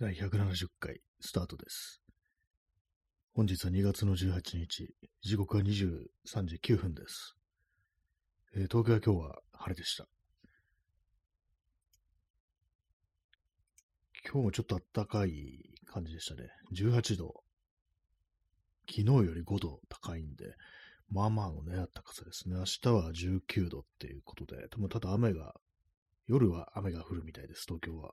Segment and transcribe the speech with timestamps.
[0.00, 2.02] 第170回スタートです。
[3.32, 6.08] 本日は2月の18日、時刻は23
[6.46, 7.36] 時9分です。
[8.56, 10.08] えー東京は今日は晴れでした。
[14.28, 16.48] 今日もちょっと暖かい感じでしたね。
[16.72, 17.44] 18度。
[18.90, 20.56] 昨日より5度高いんで、
[21.08, 22.56] まあまあのね、暖かさですね。
[22.56, 25.54] 明日は19度っていうことで、でもただ雨が、
[26.26, 28.12] 夜は雨が降るみたいです、東京は。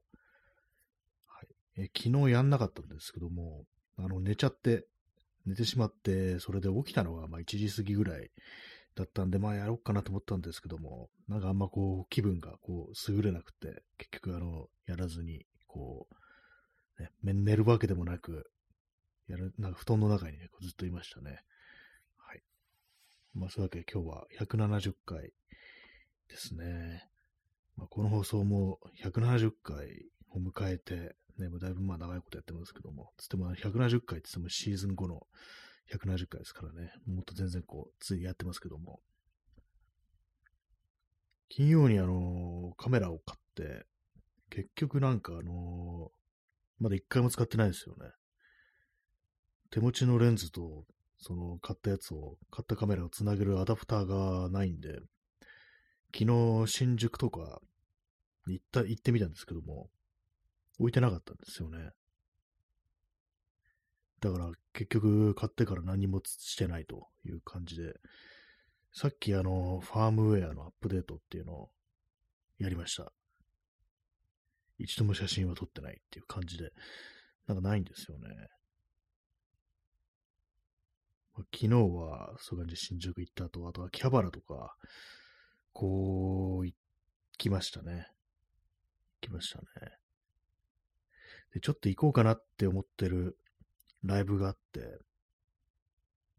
[1.77, 3.65] え昨日やんなかったんですけども、
[3.97, 4.86] あの、寝ちゃって、
[5.46, 8.29] 寝てしまって、それで起きたのが、まあ、1時過ぎぐらい
[8.96, 16.07] だったんで、まあ、やろうかなと思ったんですけども、なんかあんまこう、気分がこう、優れなくて、結局、あの、やらずに、こ
[16.99, 18.51] う、ね、寝るわけでもなく、
[19.27, 21.39] やる、なんか布団の中にね、ずっといましたね。
[22.18, 22.41] はい。
[23.33, 25.32] まあ、そういうわけで今日は170回
[26.27, 27.07] ですね。
[27.77, 35.27] まあ、この放送も170回を迎えて、ね、もうだいぶまあ長いことやってますけども、つっても170回って言ってもシーズン後の
[35.91, 38.99] 170回ですからね、もっと全然こう、ついやってますけども、
[41.49, 43.85] 金曜にあのカメラを買って、
[44.49, 46.11] 結局なんかあの
[46.79, 48.11] まだ一回も使ってないですよね。
[49.69, 50.85] 手持ちのレンズと、
[51.19, 54.99] その買ったやつを、買ったカメラをつなげるアダプターがないんで、
[56.13, 57.61] 昨日新宿とか
[58.47, 59.89] に行った、行ってみたんですけども、
[60.81, 61.91] 置いてなかったんですよね。
[64.19, 67.93] だから結局買ってから何もしてないという感じで、
[68.91, 71.69] さっきあの、ファームウェアのアップデートっていうのを
[72.57, 73.11] やりました。
[74.79, 76.71] 一度も写真は撮ってないっていう感じで、
[77.47, 78.27] なんかないんですよね。
[81.35, 84.75] 昨日は、そういう感じで新宿行った後、あとはキャバラとか、
[85.73, 86.75] こう、行
[87.38, 88.07] きましたね。
[89.21, 90.00] 行きましたね。
[91.53, 93.38] で、ちょっと行こうかなって思ってる
[94.03, 94.99] ライブがあって、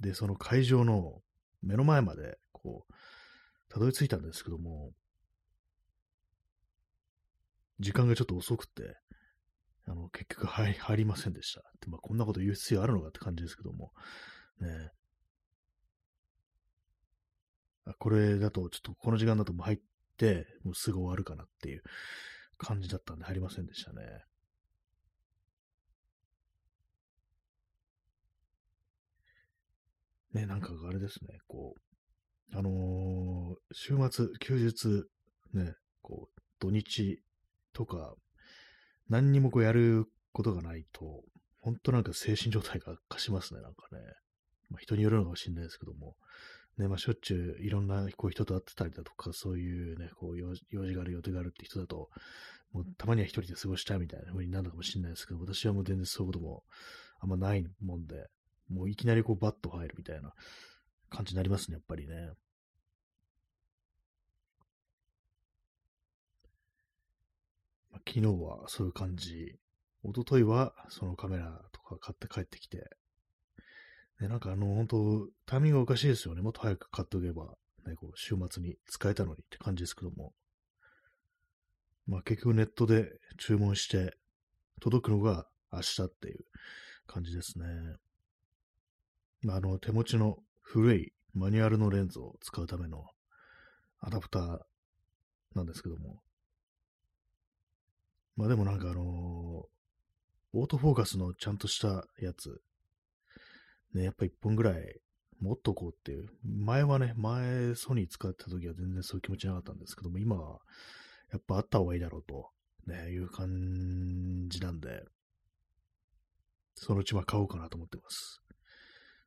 [0.01, 1.21] で、その会場の
[1.63, 2.93] 目の前まで、こう、
[3.69, 4.93] たどり着いたんですけども、
[7.79, 8.97] 時間がちょっと遅くて、
[9.87, 11.61] あの、結局入入りませんでした。
[11.81, 13.93] でまあ、こんなこと言う必要あるのかって感じですけども、
[14.61, 14.93] ね
[17.85, 19.79] あこれだと、ちょっとこの時間だともう入っ
[20.17, 21.83] て、もうすぐ終わるかなっていう
[22.57, 24.03] 感じだったんで入りませんでしたね。
[30.33, 35.05] ね、なんかあれですね、こう、あのー週末、休日、
[35.55, 37.23] ね、こう、土日
[37.73, 38.15] とか、
[39.09, 41.23] 何にもこうやることがないと、
[41.61, 44.01] 本当なんか精神状態が悪化しますね、なんかね。
[44.71, 46.17] まあ、人によるのかもしれないですけども、
[46.79, 52.09] ね、まあ、しょっちゅういろんなこう人と会ってたりだとか、そういうね、こう用事がある、予定があるって人だと、
[52.73, 56.65] もうたまには一人で過ごしたいみたいな風になるのかもしれないですけど、私はもう全然そういうことも
[57.21, 58.27] あんまないもんで、
[58.69, 60.33] もういきなりこうバッと入るみたいな
[61.11, 62.15] 感じになりますね、やっぱりね。
[67.91, 69.59] まあ昨日はそういう感じ。
[70.05, 72.89] 一昨日はそのカメラとか買って帰ってきて、
[74.21, 76.43] ね、なんかあの、本当タイミングがおかしいですよね。
[76.43, 77.57] もっと早く買っておけば、
[77.87, 80.33] ね、こう週末に使えたのにって感じですけども。
[82.07, 84.17] まあ結局ネットで注文して、
[84.81, 86.45] 届くのが明日っていう
[87.07, 87.65] 感じですね。
[89.43, 93.05] まあ、あの、手持ちの古いマニュアルのレンズを使うための
[94.01, 94.59] アダプター
[95.55, 96.21] なんですけども。
[98.37, 99.73] まあでもなんかあのー
[100.55, 102.61] オートフォーカスのちゃんとしたやつ、
[103.95, 105.01] ね、やっぱ一本ぐらい
[105.41, 106.29] 持っとこうっていう。
[106.45, 110.59] 前はね、前ソニー使ってた時は全然そういう気持ちなかったんですけども、今は
[111.33, 112.51] やっぱあった方がいいだろうと、
[112.87, 115.05] ね、いう感じなんで、
[116.75, 118.42] そのうちは買おうかなと思ってます。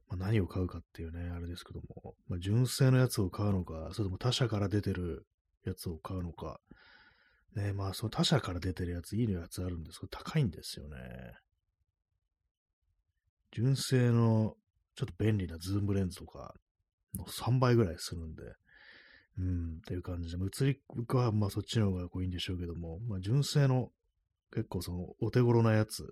[0.08, 5.26] まあ、何を買うかっていうね、あれですけども、まあ、純正のやつを買うのか、それとも他社から出てる
[5.66, 6.60] やつを買うのか、
[7.56, 10.98] ね、まあ、その他社から出てるやつ、いいのやつあるんですけど、高いんですよね。
[13.52, 14.56] 純正の、
[14.96, 16.54] ちょっと便利なズームレンズとか、
[17.18, 18.44] の3倍ぐらいするんで、
[19.38, 20.80] うん、っていう感じで、映り
[21.18, 23.90] は、まあ、そっちの方がこういいんでしょうけども、まあ、純正の、
[24.54, 26.04] 結構その、お手頃なやつ、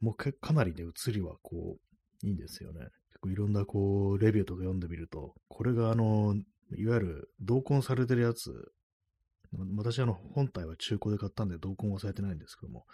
[0.00, 1.85] もうかなりね、映りはこう、
[2.22, 2.80] いいんですよね。
[3.10, 6.36] 結構いろんなこう、レビューとか読んでみると、これがあの、
[6.76, 8.72] いわゆる同梱されてるやつ、
[9.76, 12.86] 私あの、本体は中古で買ったんで同梱はされてないんですけども、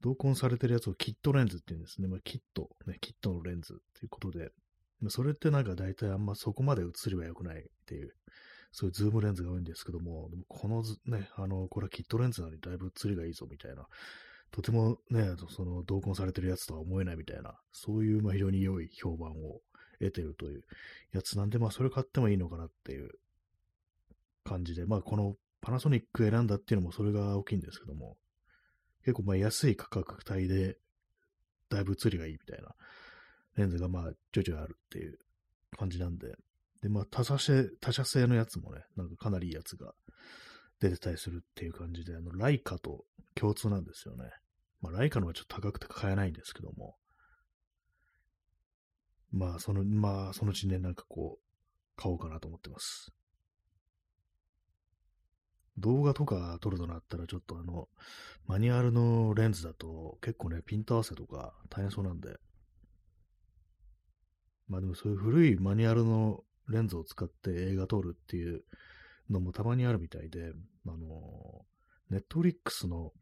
[0.00, 2.08] 同梱されてるやつをキットレンズって言うんですね。
[2.08, 4.50] まあ、キット、ね、キットのレンズっていうことで、
[5.08, 8.14] それってなんか大体あんまそこまで映りは良くないっていう、
[8.72, 13.86] そういうズームレンズが多いんですけども、もこのね、あの、これはキットレンズなのにだいぶ映りがいいぞみたいな
[14.54, 19.60] とてもね、その同梱されてるやつとは思えないみたいな、そういうまあ非常に良い評判を
[19.98, 20.62] 得てるという
[21.12, 23.10] やつなんで、まあそれ買ってもいいのかなっていう
[24.44, 28.16] 感じで、まあこのパナソニック選んだっていうのもそれが大きいんですけども、
[29.04, 30.76] 結構まあ安い価格帯で、
[31.68, 32.76] だいぶ映りがいいみたいな
[33.56, 35.18] レンズがまあちょいちょいあるっていう
[35.76, 36.36] 感じなんで、
[36.80, 39.94] でまあ他社製、他社製のやつもね、なんかかなりいいやつが
[40.78, 43.04] 出てたりするっていう感じで、あの、ライカと
[43.34, 44.30] 共通なんですよね。
[44.84, 46.96] まあライカのはちょっと高くて買えないんですけども、
[49.32, 53.10] まあその、まあそのうちね、なんかこう、買おうかなと思ってます。
[55.78, 57.88] 動画とか撮るとなったら、ちょっとあの、
[58.46, 62.36] マニュアルのレンズだと結構ね、ピント合わせとか大変そうなんで、
[64.68, 68.62] まあでもそういう古いマニュアルのレンズを使って映画撮るっていう
[69.30, 70.52] のもたまにあるみたいで、
[70.86, 71.64] あの、
[72.10, 73.12] ネットフリックスの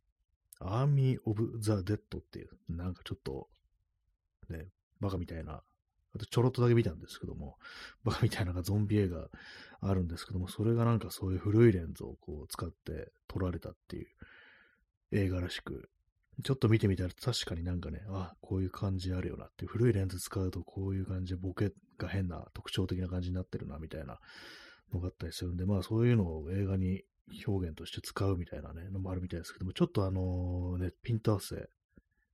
[0.64, 3.48] アーミー・オブ・ザ・デッドっていう、なんかちょっと、
[4.48, 4.68] ね、
[5.00, 5.62] バカみたいな
[6.14, 7.56] あとちょろっとだけ見たんですけども、
[8.04, 9.28] バカみたいなゾンビ映画
[9.80, 14.06] あるんですけども、それがなんかそういう古いレンズをこう使って撮られたっていう
[15.12, 15.88] 映画らしく、
[16.44, 24.18] ちょっと見てみたら確かになんかね、あ、こういう感じあるよなっていう、古いレンズ使うとこういう感じでボケが変な特徴的な感じになってるなみたいな
[24.92, 27.04] のがあったりするんで、まあそういうのを映画に
[27.46, 31.68] 表現として使うみたいなね、のもあるみたいですけども、ちょっとあのね、ピント合わせ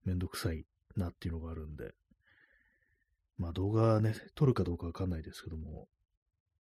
[0.05, 0.65] めんどくさい
[0.97, 1.93] なっていうのがあるんで、
[3.37, 5.89] まあ動画ね、撮るかどうかわかんないですけども、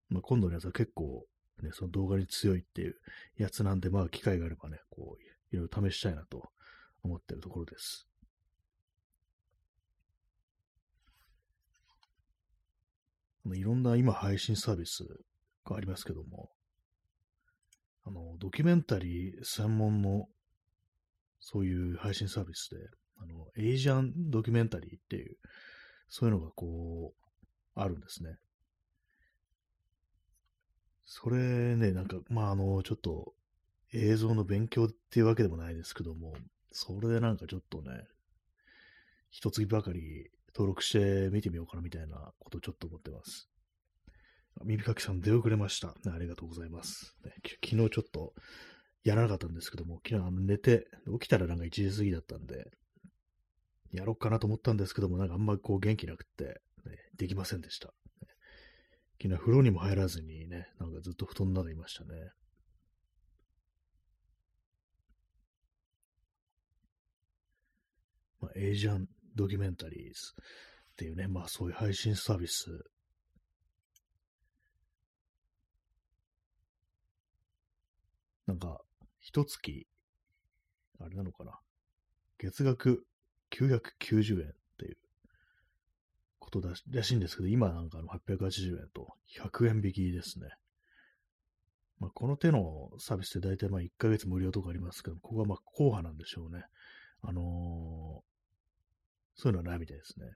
[0.09, 1.25] まあ今度のやつは結構
[1.63, 2.95] ね、その動画に強いっていう
[3.37, 5.23] やつなんで、まあ機会があればね、こう、
[5.55, 6.49] いろいろ試したいなと
[7.03, 8.07] 思ってるところです。
[13.45, 15.05] いろんな今配信サービス
[15.65, 16.49] がありますけども、
[18.07, 20.27] あの、ドキュメンタリー専門の
[21.39, 22.77] そういう配信サービスで、
[23.19, 25.37] あの、エイジャンドキュメンタリーっていう、
[26.07, 28.37] そういうのがこう、あるんですね。
[31.05, 33.33] それね、なんか、まあ、あの、ちょっと
[33.93, 36.33] 映像の勉強っていうわけでもないですけども、
[36.71, 38.07] それでなんかちょっとね、
[39.29, 43.49] 一月ばかり登録して見てみようかなみたいなことをちょっと思ってます。
[44.63, 47.15] 耳かきさん出遅れました、ありがとうございます。
[47.23, 47.33] ね、
[47.63, 48.33] 昨日ちょっと
[49.03, 50.87] やらなかったんですけども、昨日あの寝て、
[51.19, 52.71] 起きたらなんか1時過ぎだったんで、
[53.91, 57.93] やろうかなと思ったんですけども、なんかあんまりこう元気なくって、ね、できませんでした。
[59.21, 62.09] 昨日風呂にも入らずにね、なんかずっと布団の中いましたね。
[68.39, 70.33] まあ、エイジャンドキュメンタリーズ
[70.91, 72.65] っていうね、まあそういう配信サービス。
[78.47, 78.81] なんか、
[79.19, 79.87] 一月、
[80.99, 81.59] あれなのかな。
[82.39, 83.05] 月額
[83.51, 84.97] 990円っていう
[86.39, 90.49] ことだらしいんですけど、今なんかの880円と100円引きですね。
[91.99, 96.63] まあ、この手のサービスって大体まあ1ヶ月無料とかありますけど、ここはまあ硬派なんでしょうね。
[97.23, 97.41] あのー、
[99.35, 100.27] そういうのはないみたいですね。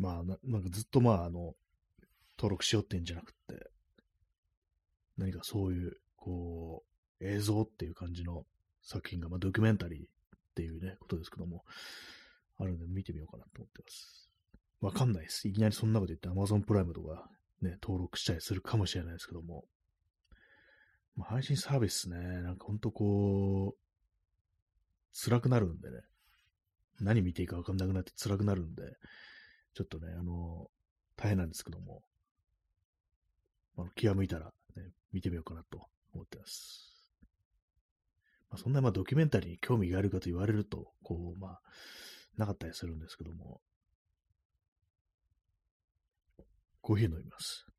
[0.00, 1.54] まあな、なんかずっとまあ、あの、
[2.38, 3.70] 登録しようってんじゃなくって、
[5.18, 6.82] 何かそういう、こ
[7.20, 8.46] う、映像っていう感じの
[8.82, 10.06] 作品が、まあ、ドキュメンタリーっ
[10.54, 11.64] ていうね、ことですけども、
[12.58, 14.30] あるんで見てみようかなと思ってます。
[14.80, 15.46] わかんないです。
[15.48, 17.28] いきなりそんなこと言って Amazon プライムとか
[17.60, 19.66] ね、登録したりするかもしれないですけども、
[21.14, 23.78] まあ、配信サービスね、なんかほんとこう、
[25.12, 25.98] 辛くなるんでね、
[27.00, 28.82] 何見ていいかわかんなくなって辛くなるんで、
[29.74, 30.70] ちょっとね、あの、
[31.16, 32.02] 大変なんですけども、
[33.76, 36.90] あの気が向いたらね、見てみようかなと思ってます。
[38.50, 41.60] まあ、そんなまあドキュメンタリーに興味があるかと言われると、こう、まあ、
[42.36, 43.60] なかったりするんですけども、
[46.80, 47.69] コーヒー飲みます。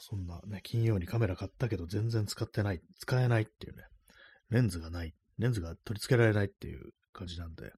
[0.00, 3.84] そんなね、金曜にカメラ買ったけど全然使ってない、使えないっていうね、
[4.48, 7.72] レンズがないレンズが取り付けられないっていう感じなんで、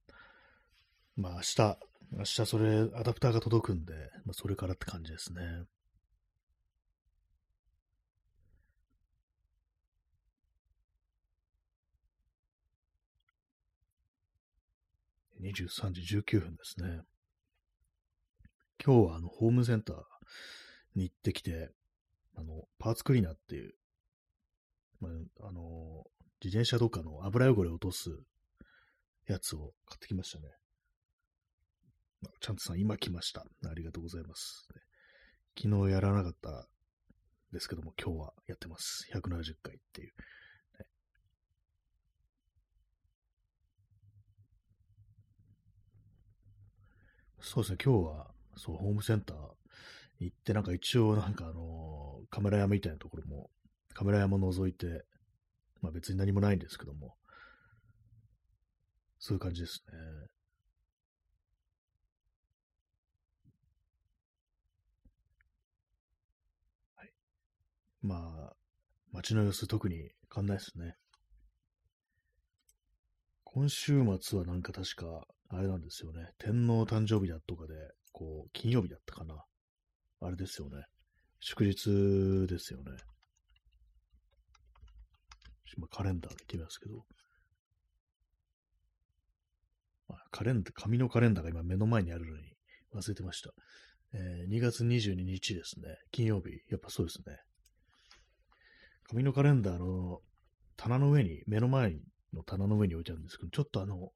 [1.16, 1.78] まあ明日、
[2.12, 5.42] 明日それ、アダプターが届くんで、まあそれからって感じですね。
[15.40, 17.00] 23時19分ですね。
[18.84, 19.96] 今日はあのホームセンター
[20.96, 21.70] に行ってきて、
[22.34, 23.74] あの、パーツクリーナーっていう、
[25.00, 26.04] まあ、あの、
[26.42, 28.10] 自転車とかの油汚れを落とす
[29.26, 30.44] やつを買ってきましたね。
[32.40, 33.44] ちゃんとさん、今来ました。
[33.68, 34.68] ありがとうございます。
[35.60, 36.68] 昨日やらなかった
[37.52, 39.06] ですけども、今日はやってます。
[39.12, 40.12] 170回っていう。
[47.40, 49.36] そうですね、今日は、そう、ホームセンター
[50.24, 53.50] 行って、なんか一応、なんかあのー、カメラ屋みたいなところも、
[53.94, 55.04] カメラ屋も覗いて、
[55.80, 57.16] まあ別に何もないんですけども、
[59.18, 59.98] そういう感じですね。
[66.96, 67.12] はい。
[68.02, 68.16] ま
[68.50, 68.56] あ、
[69.12, 70.96] 街の様子特に変わんないですね。
[73.44, 76.30] 今週末はなんか確か、あれなんですよね。
[76.38, 77.74] 天皇誕生日だとかで、
[78.10, 79.44] こう、金曜日だったかな。
[80.22, 80.84] あれですよね。
[81.40, 82.92] 祝日ですよね。
[85.76, 87.04] 今カレンダー見てみますけど。
[90.30, 92.42] カレンダー、紙のカレンダーが今目の前にあるのに
[92.94, 93.50] 忘れてました。
[94.14, 95.96] えー、2月22日ですね。
[96.10, 96.60] 金曜日。
[96.70, 97.38] やっぱそうですね。
[99.08, 100.20] 紙のカレンダーの
[100.76, 101.96] 棚の上に、目の前
[102.32, 104.10] の棚の上に置いてあるんですけど、ちょっとあの、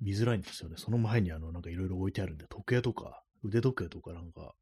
[0.00, 0.76] 見づらいんですよね。
[0.78, 4.54] その前にあの、なんかいろいろ置いてあるんで、時計とか、腕時計とかなんか、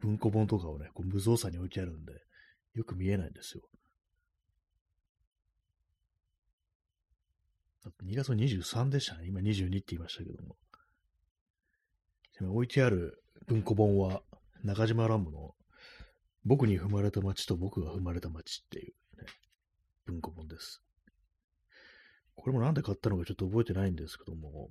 [0.00, 2.04] 文庫本とかをね、こう無造作に置いてあるん。
[2.04, 2.12] で、
[2.74, 3.32] よく見えないん。
[3.32, 3.62] ですよ。
[8.04, 9.26] 2月の23でしたね。
[9.26, 10.56] 今22って言いましたけども。
[12.52, 14.22] 置いてある文庫本は、
[14.62, 15.54] 中島乱舞の
[16.44, 19.24] 僕に踏まれた街と僕が踏まれた街っていう、ね、
[20.06, 20.82] 文庫本です。
[22.36, 22.74] これもなん。
[22.74, 23.96] で買ったのかちょっと覚えてないん。
[23.96, 24.70] ですけども、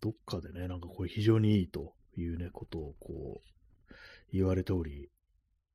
[0.00, 0.80] どっかでね、なん。
[0.80, 3.48] かこれ非常にいいというね、ことをこう、
[4.32, 5.10] 言われており、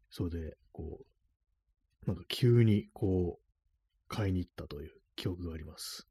[0.09, 1.05] それで、こ
[2.05, 6.07] う、なんか急にこう、買いに行ったという記憶があります。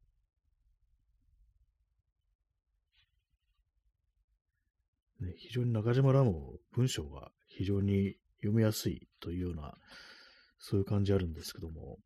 [5.21, 9.75] ね、非常に中島らも文章が非常に読みやすいというような、
[10.59, 11.99] そういう感じあるんですけども、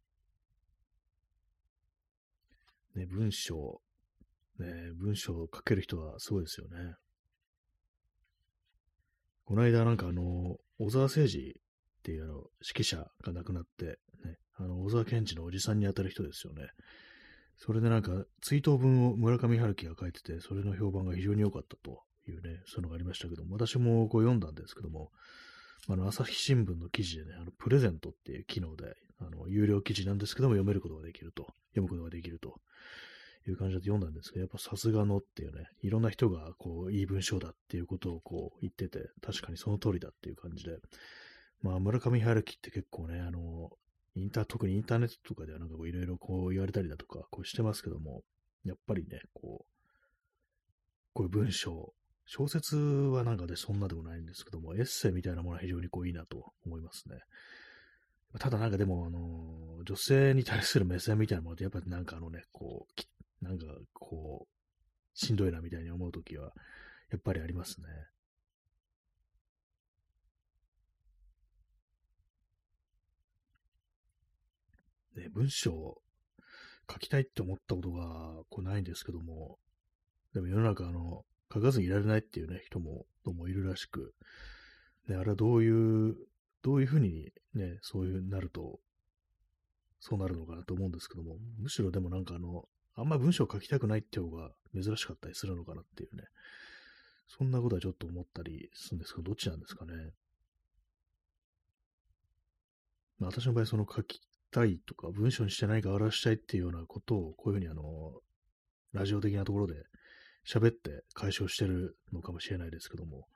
[2.94, 3.80] ね、文章、
[4.58, 4.66] ね、
[4.96, 6.94] 文章を書ける人はすごいですよね。
[9.44, 11.52] この間なんかあの、小沢誠二っ
[12.02, 12.34] ていうあの、
[12.66, 16.68] 指揮者が亡くなって、ね、あの、小沢健二のおじさんに当たる人ですよね。
[17.56, 25.10] それでなんか、追悼文を村上春樹が書いてて、それの評判が非常に良かったというね、そういうのがありましたけども、私もこう読んだんですけども、
[25.88, 32.60] あの、朝日新聞の記事でね、あの、プレゼントっていう機能で、あの、有料記事なんですけども、読めることができると、読むことができると
[33.48, 40.76] いう感じで読んだんですけど、やっぱさすがのっていうね、いろんな人がこう、いい文章だっていうことをこう言ってて、確かにその通りだっていう感じで、
[41.62, 43.70] まあ、村上春樹って結構ね、あの、
[44.14, 48.22] インター、特にインターネットとかではなんかこういろいろこう言われたりだとか、こうしてますけども、
[48.64, 49.70] やっぱりね、こう、
[51.12, 51.94] こういう文章、
[52.26, 57.18] 小説はなんかでそんなでもないんですけども、エッセイみたいなものは非常にこういいなと思いますね。
[58.38, 63.02] ただなんかでも、あの、女性に対する目線みたいなものってやっぱりなんかあのね、こう、
[63.40, 66.52] なんかこう、しんどいなみたいに思うときは、
[67.10, 67.86] やっぱりありますね。
[75.16, 76.02] ね、文章を
[76.90, 79.58] 書きたいって思ったことがこうないんですけども、
[80.34, 84.14] でも世の中あの、書かずにいられないっていうね、人も、どうもいるらしく、
[85.08, 86.16] ね、あれはどういう、
[86.62, 88.78] どういうふうにね、そういうになると、
[89.98, 92.64] そうなるのかなと思うんですけども、むしろでもなんかあの、
[92.96, 96.24] あんまり文章を書きたくないって方が珍しかったりするのかなっていうね、
[97.28, 99.92] そんなことはちょっと思ったりするんですけど、どっちなんですかね。
[103.18, 104.20] まあ、私の場合、その書き
[104.50, 108.20] たいとか、文章にしてないか表したいっていうようなことを、こういうふうにあの、
[108.92, 109.84] ラジオ的なところで
[110.44, 113.28] 喋って解消してるのかもしれないですけども、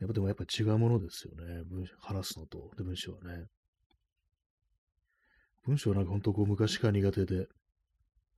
[0.00, 1.62] やっぱでもやっぱ違うものですよね。
[1.64, 3.46] 文話すのと、で文章はね。
[5.64, 7.48] 文章はなんか本当こう昔から苦手で、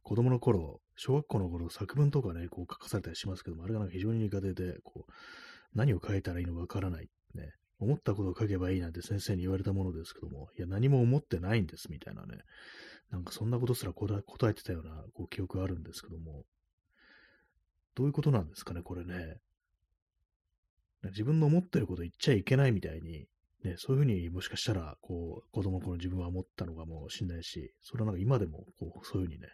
[0.08, 5.12] 子供の頃、小学校の頃作文とかね、こう書かされたりしますけども、あれがなんか非常に苦手で、こう、
[5.74, 7.10] 何を書いたらいいのかわからない。
[7.34, 7.52] ね。
[7.78, 12.38] 思ったことを書けばいいなんて先生に言われたものですけども、いや、何も思ってないんですみたいなね。
[13.10, 14.16] なんかそんなことすら答
[14.48, 16.44] えてたようなこう記憶があるんですけども、
[17.94, 19.36] どういうことなんですかね、これね。
[21.04, 23.26] 自分の思ってること言っちゃいけないみたいに、
[23.64, 29.48] ね、そういうふうにもしかしたら、こう、子供の頃自分は思ったのかもしれないし、それはなんか今でも、こう、そういうふうにね、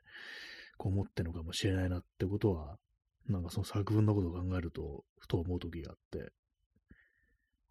[0.76, 2.76] こう思ってるのかもしれないなってことは、
[3.28, 6.32] なんかその作文のことを考えると、ふと思う時があって、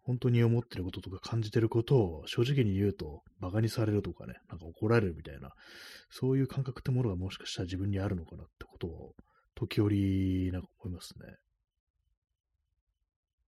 [0.02, 5.52] 本当に思ってることとか感じてることを正直に言うと、馬鹿にされるとかね、なんか怒られるみたいな、
[6.10, 9.14] そういう感覚ってものがもしかしたら自分にあるのかなってことを、
[9.54, 11.36] 時折、なんか思いますね。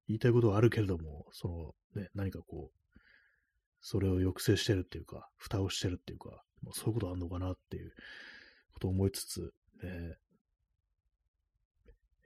[0.09, 2.99] 言いたいことはあるけれども、その、ね、何かこう、
[3.81, 7.93] それを抑制してるっていうか、蓋をしてるっていうか、まあ、そういうことあんのかなっていう
[8.73, 9.41] ことを思いつつ、
[9.83, 10.17] ね、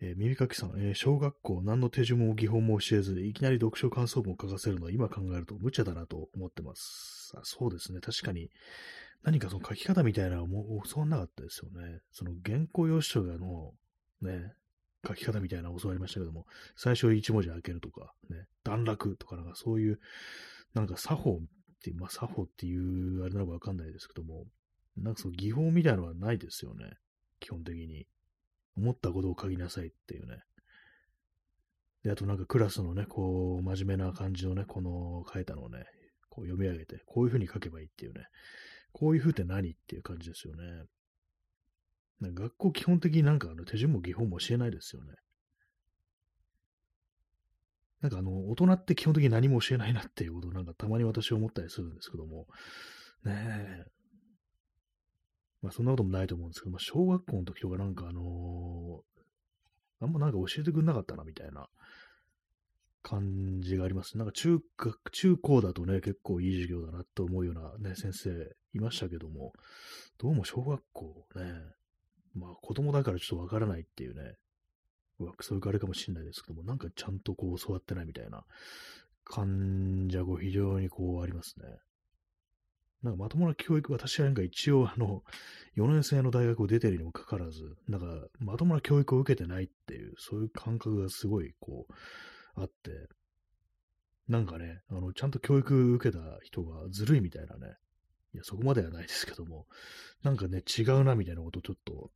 [0.00, 7.32] えー、耳かきさん、えー、小学校何の手順も技法も教えず、いきなり読書感想文を書かせるのは今考えると無茶だなと思ってます。
[7.36, 8.00] あそうですね。
[8.00, 8.50] 確かに、
[9.24, 12.00] 何かその書き方みたいなのも教わんなかったですよね。
[12.12, 13.72] その原稿用紙書の
[14.22, 14.52] ね、
[15.08, 16.46] 書き方みたいな教わりましたけども、
[16.76, 19.98] 最初1文字開けるとか、ね、段落とかなんかそういう、
[20.74, 21.38] なんか作法っ
[21.82, 24.44] て、まあ作法っていうあれなのかわかんないですけども、
[24.96, 26.90] なんかその技法みたいなのはないですよね。
[27.40, 28.06] 基本的に。
[28.78, 30.38] 思ったことを書きなさいっていうね。
[32.04, 35.84] で、あとなんかクラスのね、こう、真面目な感じのね、この書いたのをね、
[36.30, 38.26] こう読み上げて、こういう風に書けばいいっていうね。
[38.92, 40.62] こういう風って何っていう感じですよね。
[42.20, 45.14] 学校基本的になんかあの手順も技法も教えないですよね。
[48.00, 52.46] なんかあの、大人って基本的に何も教えないなっていうことをなんかたまに私は思ったりするんですけども、
[53.24, 53.84] ねえ、
[55.62, 61.66] まあそんなこともないと思うんですけど、まあ小学校の時とかなんかあのー、あんまなんか教えてくれなかったなみたいな
[63.02, 64.16] 感じがあります。
[64.16, 68.30] なんか中学、中高だとね、結構いい授業だなと思うようなね、先生
[68.74, 69.52] いましたけども、
[70.18, 71.42] どうも小学校ね、
[72.38, 74.34] まあ子供だからちょっとわからないっていうね、
[75.20, 78.44] うわそういうあれかもしれないですけども、なんかちゃんとこう教わってないみたいな。
[79.28, 81.66] 感じが非常にこうありますね。
[83.02, 85.22] なんかまともな教育、私はなんか一応あの、
[85.76, 88.06] 4年生の大学を出てるにもかかわらず、なんか
[88.40, 93.08] まともな教育を受けてないっていう、そういう感覚がすごいこう、あって、
[94.26, 97.74] なんかね、あの、ちゃんと教育受けた人がずるいみたいなね、
[98.34, 99.66] いや、そこまではないですけども、
[100.22, 102.10] なんかね、違うなみたいなことをちょっと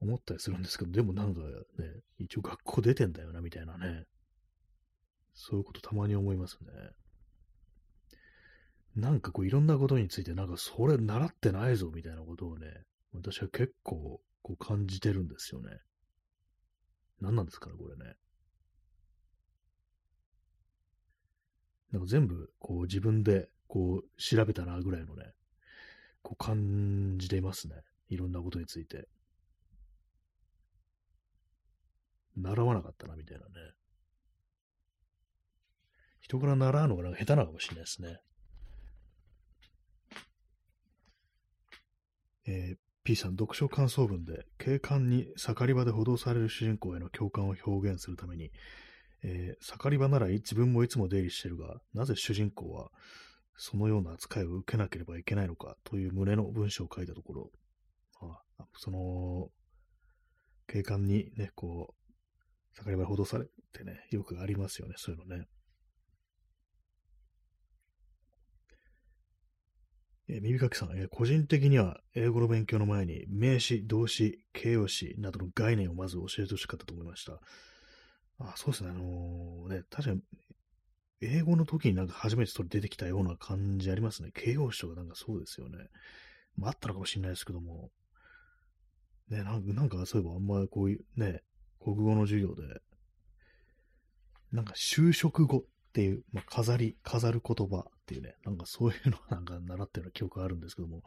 [0.00, 1.46] 思ったりするんですけど、でもなんかね、
[2.18, 4.04] 一応学校出てんだよなみたいなね、
[5.34, 6.68] そういうことたまに思いますね。
[8.94, 12.66] なんかこういろんなことについて、なんかそれ習ってないぞみたいなことをね、
[13.12, 15.78] 私は結構こう感じてるんですよね。
[17.20, 18.14] 何なんですかね、これね。
[21.92, 25.32] なんか全部こう自分でこう調べたなぐらいのね、
[26.22, 27.76] こう感じていますね。
[28.08, 29.08] いろんなことについて。
[32.42, 33.52] 習わなかったなみたいなね。
[36.20, 38.18] 人から習うのがなんか下手なのかもしれないですね。
[42.46, 48.50] えー、P さん、読書感想文で、警官に盛り場で補導される主人公への共感を表現するために、
[49.22, 52.90] えー、盛り場なら自分もいつも出入りしてるが、なぜ主人公は
[53.56, 57.50] そのような扱いを受けなければいけないのかという旨の文章を書いたところ、
[58.20, 59.48] あその、
[60.66, 61.97] 警官にね、こう、
[62.74, 65.46] 盛り場で補導されてね、よくありますよね、そういうのね。
[70.30, 77.40] え、耳かきさん、え、個人的には英語の勉強の前に名詞、動詞、形容詞などの概念をまず教えてほしかったと思いました。
[78.38, 78.90] あ、そうですね。
[78.90, 80.20] あのー、ね、確かに、
[81.20, 84.30] 英語の時になんか初めてそれ出てきたような感じありますね。
[84.32, 85.78] 形容詞とかなんかそうですよね。
[86.56, 87.90] まあ、あったのかもしれないですけども。
[89.30, 91.42] ね、なんか、なんかそういえばあんまりこういうね、
[91.80, 92.62] 国語の授業で、
[94.52, 95.62] なんか就職後っ
[95.92, 101.02] ていう、まあ、飾り、飾る言葉っていうね、なんかそういうの なんか習ったような記憶があるんですけども、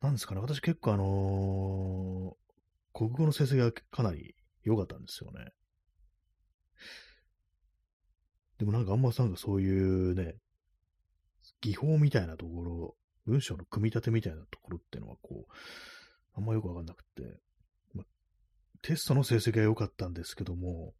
[0.00, 5.52] なんですかね、私結構あのー、国語の成績がかなり良かったんですよね。
[8.58, 10.36] でもなんかあんまなんかそういうね、
[11.60, 15.52] 技法みたいなところ、文章の組み立てみたいなところっていうのはこう、
[16.34, 17.40] あんまよくわかんなくて、
[18.82, 20.94] テストの成績が良かったんですけども、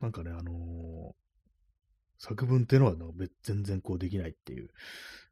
[0.00, 1.14] なんかね、あのー、
[2.18, 2.94] 作文っていうのは
[3.42, 4.70] 全然こうできないっていう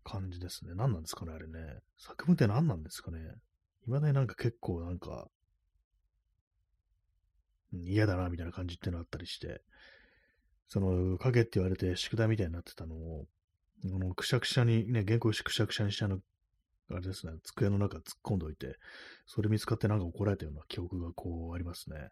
[0.05, 0.73] 感じですね。
[0.75, 1.81] 何なんですかね、あれね。
[1.99, 3.19] 作文って何なんですかね。
[3.85, 5.29] 未だになんか結構なんか、
[7.73, 9.63] 嫌だな、みたいな感じってのあったりして、
[10.69, 13.27] その、書けって言われて宿題みたいになってたのを、
[13.91, 16.21] このくしゃくしゃに、ね、原稿くしゃくしゃにしたの、
[16.91, 18.77] あれですね、机の中突っ込んどいて、
[19.27, 22.11] それ見つかってなんか怒られたような記憶がこうありますね。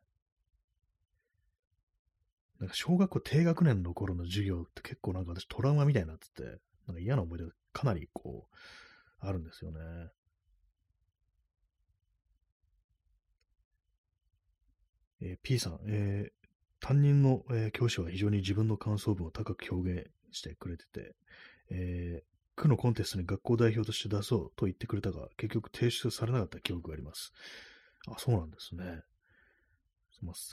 [2.60, 6.42] なんか小学校低学年の頃の授業って結構なんか私トラウマみたいになってて、
[6.86, 8.56] なんか嫌な思い出がかなりこう、
[9.20, 9.80] あるんですよね。
[15.22, 21.14] えー、P さん、えー、担任の、えー、教師は非常に自分の感想文を高く表現してくれてて、
[21.70, 22.29] えー、
[22.60, 27.32] 区のコンテストに学校代表として出そうと言ってくれたが、結局提出されなかった記憶があります。
[28.08, 29.00] あ、そうなんですね。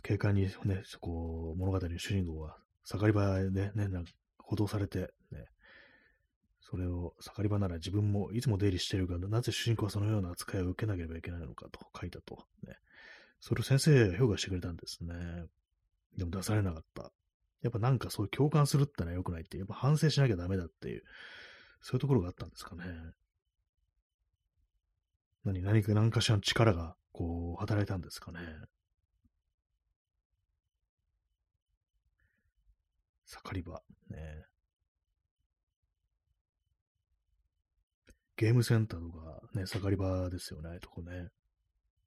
[0.02, 5.46] 警官にね、こ、物語の主人公が盛り場でね、なんか補導されて、ね、
[6.62, 12.46] それを盛り場なら自分もいつも出入りしているが、なぜ主人公はそのような扱いを受けなければいけないのかと書いたと。
[12.65, 12.76] ね、
[13.41, 15.13] それを先生が評価してくれたんですね。
[16.17, 17.12] でも出されなかった。
[17.62, 21.04] やっぱなんかそういう共感するってのは良くないって、やっぱ反省しなきゃダメだっていう、
[21.88, 22.84] そういうところがあったんですかね。
[25.45, 28.39] 何、何か何かしらの力が、こう、働いたんですかね。
[33.23, 33.82] 盛り場。
[34.10, 34.17] ね。
[38.36, 41.30] ゲームセンターとか、ね、盛り場ですよね、とこね。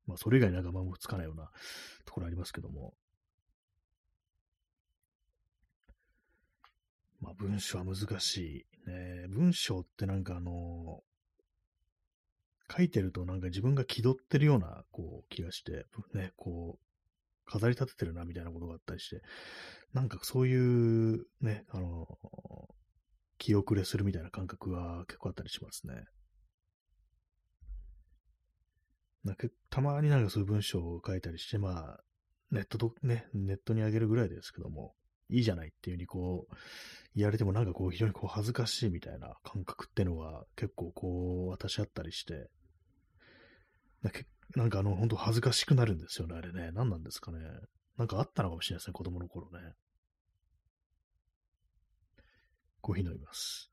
[0.07, 1.51] まあ、それ以外なんかまもつかないような
[2.05, 2.93] ところありますけども。
[7.23, 8.70] まあ、文章は難しい。
[8.87, 11.03] ね、文章ってなんかあの
[12.71, 19.23] 書いてるとなんか自分が気取ってるような、こう、気がして、ね、こう、飾り立ててるな、みたいなことがあったりして、
[19.93, 22.07] なんかそういう、ね、あの
[23.39, 26.05] 気遅れするみたいな感覚は結構あったりしますね。
[29.25, 32.01] なんかたまになんかそういう文章を書いたりして、まあ、
[32.53, 34.95] ネットと、ね、ネットに上げるぐらいですけども、
[35.31, 36.55] いいじゃないっていうふうにこう、
[37.17, 42.49] 言われてもなんかこう非常にこう恥ずかしいみたいな感覚っていうのが結構こう私あったりして、
[44.57, 46.71] なんかあの本当恥ずかしくなるんですよね、あれね。
[46.73, 47.39] 何なんですかね。
[47.97, 49.59] なんかあったのかもしれないですね、子供の頃ね。
[52.81, 53.71] コーヒー飲みます。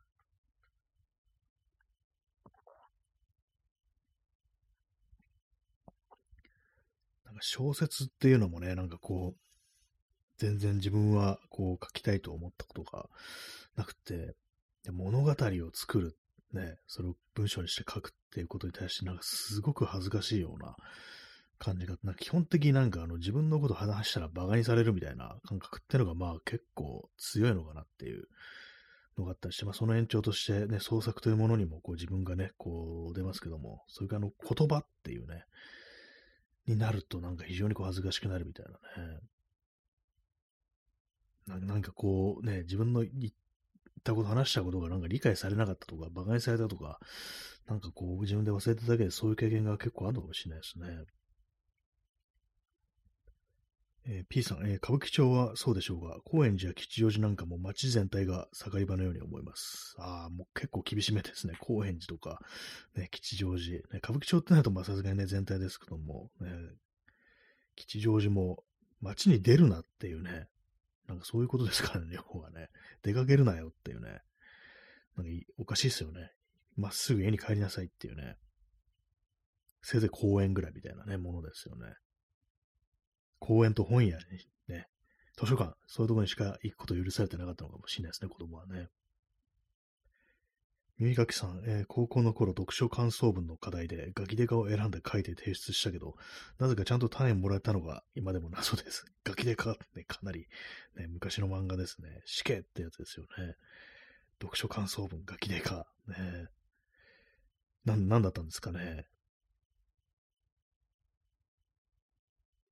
[7.25, 9.39] なんか小説っていうのもね、なんかこう、
[10.37, 13.09] 全然自分はこう書きたいと思ったことが
[13.75, 14.35] なくて、
[14.83, 15.35] で物語を
[15.73, 16.17] 作る、
[16.53, 20.75] ね、それを文章にして書くっていうことに対して、なんかすごく恥ずかしいような
[21.59, 28.27] 感じが、なんか基本的になんかあの自分のこと話したら馬鹿にされるみたいな感覚っていうのがまあ結構強いのかなっていう
[29.17, 35.43] のがあったりして、まあその延長としてね、創作というものにもこう自分がね、こう出ますけども、それからあの言葉っていうね、
[36.67, 38.71] になるとなんか非常にこう恥ずかしくなるみたいな
[39.03, 39.19] ね、
[41.47, 43.33] なんかこうね、自分の言っ
[44.03, 46.99] たこと、話したことがなんか理解されなかったとか、馬鹿にされたとか、
[47.67, 51.05] なんかこう自分で忘れただけでそういう経験が結構あるのかもしれないですね。
[54.09, 59.95] えー、P さん、えー、歌舞伎町はそうでしょうが、高円寺や吉祥寺なんかも街全体が盛り場のように思います。
[59.99, 61.55] ああ、もう結構厳しめですね。
[61.59, 62.39] 高円寺とか、
[62.95, 63.79] ね、吉祥寺。
[63.79, 66.49] ね、歌舞伎町ってなるとまあさすがにね、全体ですけども、ね、
[67.75, 68.63] 吉祥寺も
[69.01, 70.47] 街に出るなっていうね、
[71.07, 72.69] なんかそういうことですからね、要はね。
[73.01, 74.21] 出かけるなよっていうね。
[75.15, 76.31] なんかおかしいですよね。
[76.75, 78.35] まっすぐ家に帰りなさいっていうね。
[79.81, 81.93] せいぜい公園ぐらいみたいなね、ものですよね。
[83.39, 84.23] 公園と本屋に
[84.67, 84.87] ね、
[85.37, 88.89] 図書館、そういうところにしか行くこと許されてなかったのかもしれないですね、子供はね。
[90.99, 96.15] 耳かきさん、えー、高校の頃読書感想文の課題でガキデカを選んで書いて提出したけど、
[96.57, 99.05] なぜかちゃんと単位もらえたのが今でも謎です。
[99.23, 100.47] ガキデカってかなり、
[100.95, 102.21] ね、昔の漫画ですね。
[102.25, 103.55] 死刑ってやつですよね。
[104.41, 105.87] 読書感想文、ガキデカ。
[106.07, 106.47] ね。
[107.85, 109.05] な、なんだったんですかね。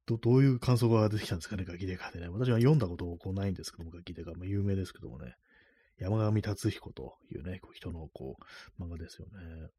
[0.07, 2.29] ど、どういう感想が出てきたんですかね、ガキデカでね。
[2.29, 4.33] 私は読んだことこうないんですけども、ガキデカ。
[4.33, 5.35] まあ、有名ですけどもね。
[5.97, 8.37] 山上達彦というね、こう人のこ
[8.79, 9.69] う漫画ですよね。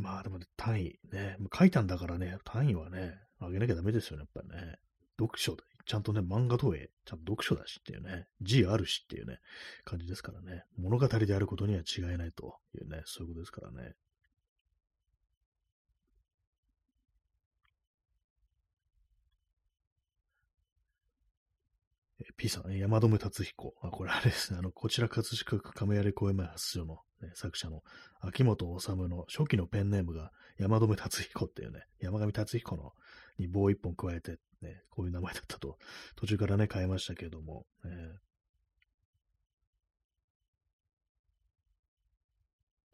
[0.00, 4.78] まあでも、単位ね、書いたんだからね、単位はね、あげなきゃダメですよね、やっぱりね。
[5.18, 9.40] 読書で、ちゃんとね、漫画投影、ちゃんと読書だしっていうね、字あるしっていうね、
[9.84, 10.64] 感じですからね。
[10.78, 13.94] 物語であることには違いないというね、そういうことですからね。
[22.40, 23.74] P さん、山留達彦。
[23.82, 24.58] あ、これあれですね。
[24.58, 27.82] あの、こちら葛飾区亀有公園前発祥の、ね、作者の
[28.22, 32.92] 秋元治の初期のペンネームが山留達彦っていうね、山上達彦の
[33.38, 35.76] に棒一本加えて、ね、こういう名前だったと、
[36.16, 37.88] 途中からね、変えましたけれども、え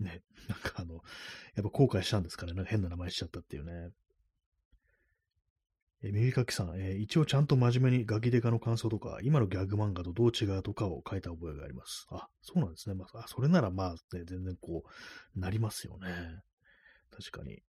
[0.00, 1.00] ー、ね、なんかあの、や
[1.60, 2.52] っぱ後悔したんですかね。
[2.52, 3.90] なんか変な名前しちゃったっていうね。
[6.02, 12.06] え耳かきさん、えー、一応ちゃんと真面目にガキデカの感想とか、今のギャグ漫画とどう違うとかを書いた覚えがあります。
[12.10, 12.94] あ、そうなんですね。
[12.94, 14.84] まあ、それならまあ、ね、全然こ
[15.36, 16.08] う、なりますよね。
[17.10, 17.62] 確かに。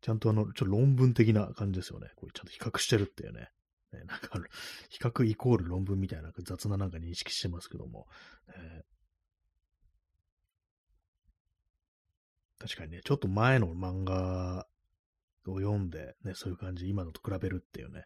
[0.00, 2.08] ちゃんとあの、ちょ論文的な感じですよね。
[2.16, 3.50] こうちゃんと比較してるっていうね。
[3.92, 4.40] ねなんか、
[4.88, 8.06] 比較イコール論文みたいな雑ななんか認識してますけども。
[8.48, 9.00] えー
[12.60, 14.66] 確かにね、ちょっと前の漫画
[15.46, 18.04] を読んで、ね、そういう感じ、今のと比べるっていうね、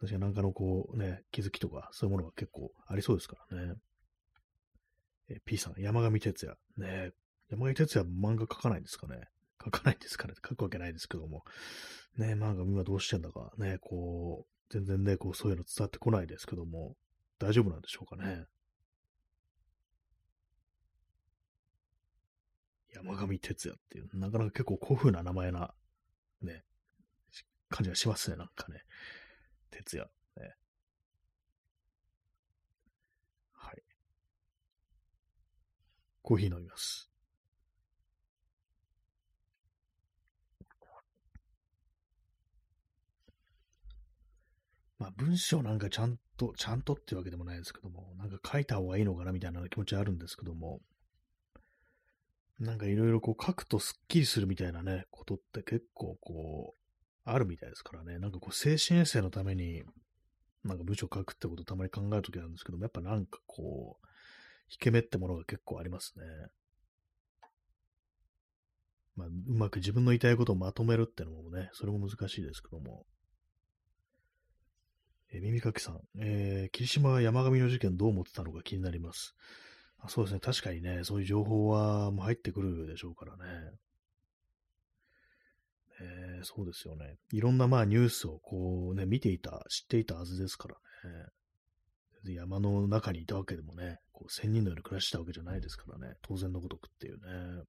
[0.00, 3.74] 確かになんかのこうね、気づきとか、そういうものが結構ありそうですからね。
[5.28, 6.58] え P さん、山上哲也。
[6.76, 7.12] ね
[7.50, 9.28] 山上哲也漫画描かないんですかね
[9.62, 11.44] 書かないんですかね書くわけないですけども。
[12.16, 16.96] ね漫画今どうしてんだかね、こう、全然ね、こうそういうの伝わってこないですけども、
[17.38, 18.46] 大丈夫なんでしょうかね。
[22.92, 25.74] 山上哲也っていう、なかなか結構古風な名前な、
[26.42, 26.64] ね、
[27.68, 28.82] 感じがしますね、なんかね。
[29.70, 30.10] 哲也。
[30.36, 30.54] ね。
[33.52, 33.82] はい。
[36.22, 37.10] コーヒー飲みます。
[45.00, 50.80] まあ文章なんかちゃんと、ちゃんとっていうわけでもないですけども、なんか書いた方がいいのかなみたいな気持ちはあるんですけども、
[52.60, 56.80] なんかいろいろこう書くとスッキリするみたいなね、ことって結構こう、
[57.24, 58.18] あるみたいですからね。
[58.18, 59.82] なんかこう精神衛生のために、
[60.62, 64.06] なんか文章書くってことをたまに考えるときなんですけども、やっぱなんかこう、
[64.70, 66.24] 引け目ってものが結構ありますね。
[69.16, 73.06] まあ、うまく自分の言いたいことをまとめるってのもね、それも難しいですけども。
[75.32, 79.34] えー、耳かきさん、えー、霧島は山上の事件どう思ってたのか気になります。
[80.08, 83.42] そうですね、確かにね、そういう情報はもう入ってくるでしょうからね。
[86.02, 87.16] えー、そうですよね。
[87.32, 92.34] いろんなまあニュースをこうね、見ていた、知っていたはずですからね。
[92.34, 96.14] 山の中にいたわけでもね、こう仙人のように暮らしたわけじゃないですからね。
[96.22, 97.64] 当然のごとくっていうね。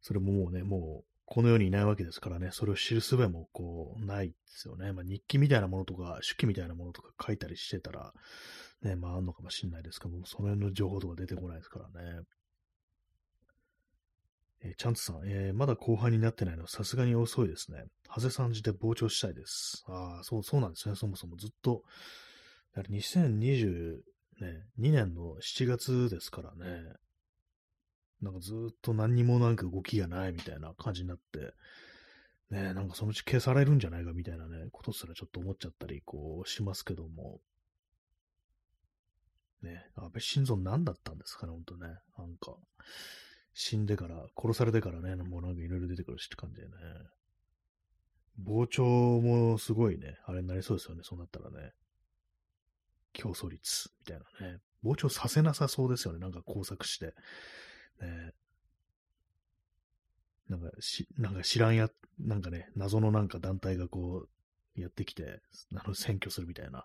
[0.00, 4.92] それももうね、もうこの世にいないわけですからね、それを知る術もこう、ないですよね。
[4.92, 8.14] まあ、日記みたいなものとか、手記みたいなものとか書いたりしてたら、
[8.82, 12.20] ね、まあ、あんのかもしれないですけども、その辺の情報とか出てこないですからね。
[14.60, 17.84] えー、チャンツさん、えー、まだ後半になってないのはさすがに遅いですね。
[18.08, 19.84] ハゼさんじて傍聴したいです。
[19.86, 20.96] ああ、そう、そうなんですね。
[20.96, 21.82] そもそもずっと、
[22.74, 24.00] だから2022
[24.78, 26.92] 年の7月ですからね。
[28.20, 31.54] なんかずっと何にもなんか動きがないみたいな感じになって、
[32.50, 37.40] ね、なんかそのうち消されるんじゃないかみたいなね、ことすらちょっと思っちゃったり、こう、しますけども。
[39.62, 41.86] ね、安倍晋三何だったんですかね、ほんとね。
[42.16, 42.56] なんか、
[43.54, 46.72] 死んでから、殺されてからね、もうなんかいろいろ出てくるしって感じでね。
[48.46, 48.84] 傍聴
[49.20, 51.72] もすごいね、あれになりそうですよね、そうなったらね。
[53.12, 54.58] 競争率みたいなね。
[54.82, 57.14] 傍聴させなさそうですよね、なんか工作して。
[58.00, 58.32] ね、
[60.48, 61.90] なんかし、なんか知らんや、
[62.20, 64.28] なんかね、謎のなんか団体がこう、
[64.82, 65.40] やってきて、
[65.74, 66.84] あの、選挙するみたいな、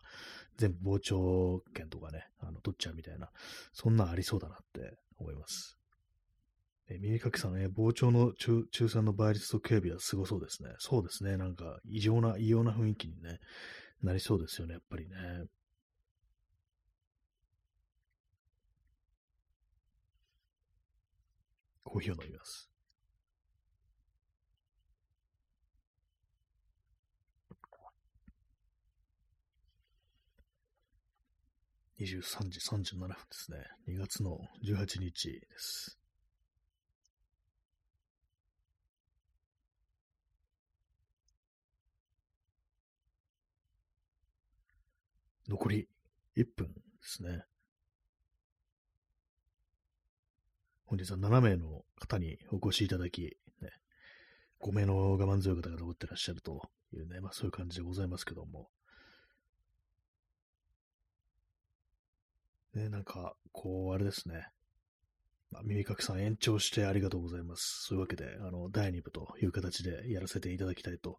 [0.57, 3.29] 全部傍聴権とかね、あの、取っちゃうみたいな、
[3.73, 5.77] そんなありそうだなって思います。
[6.89, 10.69] え、耳かきさん、ね、傍聴の抽抽選の倍率と警備はすごそうですね。
[10.79, 11.37] そうですね。
[11.37, 13.39] なんか、異常な、異様な雰囲気にね、
[14.01, 15.15] なりそうですよね、やっぱりね。
[21.83, 22.72] コーヒーを飲みます。
[32.03, 33.57] 23時37分ですね。
[33.87, 35.97] 2月の18日です。
[45.47, 45.87] 残り
[46.35, 47.43] 1分ですね。
[50.85, 53.69] 本日は7名の方にお越しいただき、ね、
[54.61, 58.72] 5名の我慢強い方が残ってらっしゃるというね、まあそういう感じでございますけども。
[62.75, 64.47] ね、なんか、こう、あれですね。
[65.51, 67.85] まあ、耳かきさん延長してありがとうございます。
[67.87, 71.17] そういうわけで、あの、第2部という形でやらせていただきたいと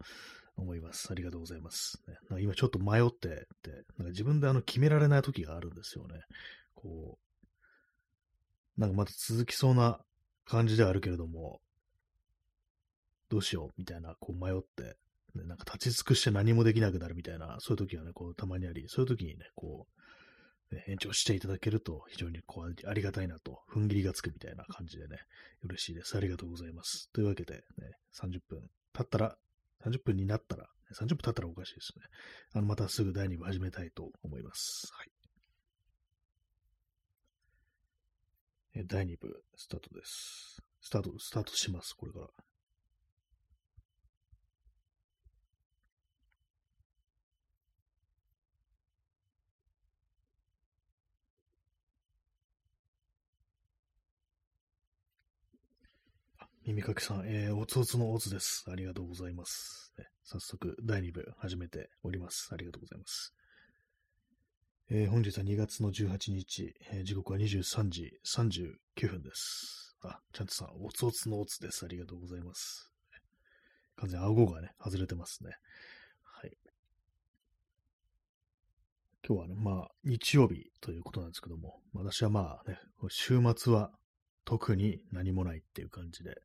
[0.56, 1.08] 思います。
[1.10, 2.02] ありがとうございます。
[2.30, 6.20] ね、今ちょっと迷ってて、なんか自分であの決められない時があるんですよね。
[6.74, 7.18] こ
[8.76, 10.00] う、なんかまだ続きそうな
[10.44, 11.60] 感じではあるけれども、
[13.28, 14.96] どうしようみたいな、こう迷って、
[15.34, 20.00] ね、なんか立ち尽くして何もできなくなるみたいな、そういう時はね、こうたまにあり、そういう時にね、こう、
[20.86, 25.18] 延長していただけると非常にこうありがたいなと、踏ん切りがつくみたいな感じでね、
[25.62, 26.16] 嬉しいです。
[26.16, 27.10] ありがとうございます。
[27.12, 27.62] というわけで、ね、
[28.20, 28.60] 30分
[28.92, 29.36] 経ったら、
[29.84, 32.04] 30分になったら、30分経ったらおかしいですね。
[32.52, 34.88] あの、またすぐ第2部始めたいと思います。
[34.92, 35.10] はい。
[38.86, 40.60] 第2部、スタートです。
[40.80, 42.26] スタート、スタートします、これから。
[56.66, 58.64] 耳かきさん、えー、おつおつのおつです。
[58.72, 59.92] ありがとうございます。
[59.98, 62.48] ね、早速、第2部始めております。
[62.54, 63.34] ありがとうございます。
[64.88, 69.94] えー、本日は2月の18日、えー、時刻は23時39分です。
[70.04, 71.84] あ、ちゃんとさん、おつおつのおつです。
[71.84, 72.90] ありがとうございます。
[73.96, 75.50] 完全に顎がね、外れてますね。
[76.22, 76.56] はい。
[79.28, 82.78] 今日はね、まあ、日曜日ということなんですけども、私はまあね、
[83.10, 83.90] 週末は
[84.44, 86.40] 特に何もないっていう感じで、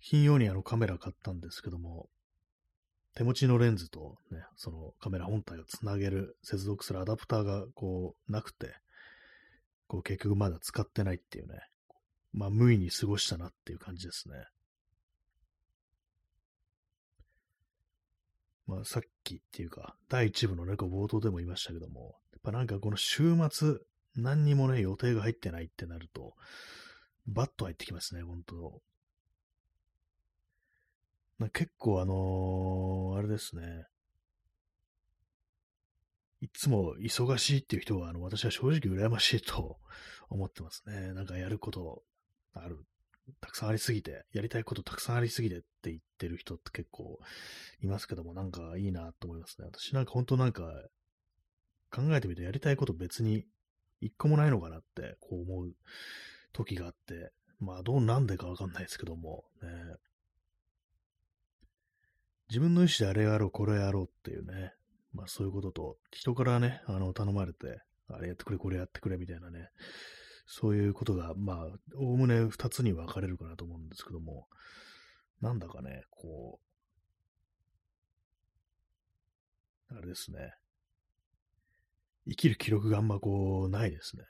[0.00, 2.08] 金曜にあのカメラ買ったんですけども、
[3.14, 8.74] 手持ちのレンズとね、そのカメラ本体をつなげる、接続するアダプターがこう、なくて、
[9.86, 11.60] こう結局まだ使ってないっていうね、
[12.32, 14.34] まあ無意に過ごしたなっていう感じですね。
[18.66, 23.76] まあさっきっていうか、第1部のね、こう冒頭でも言いましたけども、やっぱなんかこの週末、
[24.16, 26.34] 何にもね、予定が入ってないってなると、
[27.26, 28.82] バッと入ってきますね、本当
[31.38, 33.86] な結構あのー、あれですね。
[36.40, 39.78] いつも忙しいっていう人は、あの、私は正直羨ましいと
[40.28, 41.14] 思ってますね。
[41.14, 42.04] なんかやること
[42.52, 42.84] ある。
[43.40, 47.18] たくさんありすぎて、やりたいことたくさんありすぎてって言ってる人って結構
[47.80, 49.66] いますけども、なんかいいなと思いますね。
[49.66, 50.70] 私なんか本当なんか
[51.90, 53.46] 考えてみてやりたいこと別に
[54.02, 55.74] 一個もないのかなってこう思う
[56.54, 59.68] 時があって、まあどうなんでかわかんないですけども、ね、
[62.48, 64.72] 自分の意思であれやろう、これやろうっていうね、
[65.12, 69.68] まあそういうことと、人からね、あの、頼まれて、あれやってくれ、これやってくれみたいなね、
[70.46, 71.56] そういうことが、まあ、
[71.96, 74.46] おおむね二つに分かれるかなと思うんですけども、
[75.40, 76.60] なんだかね、こ
[79.90, 80.54] う、あれですね、
[82.28, 84.24] 生きる記録があんまこう、ないですね。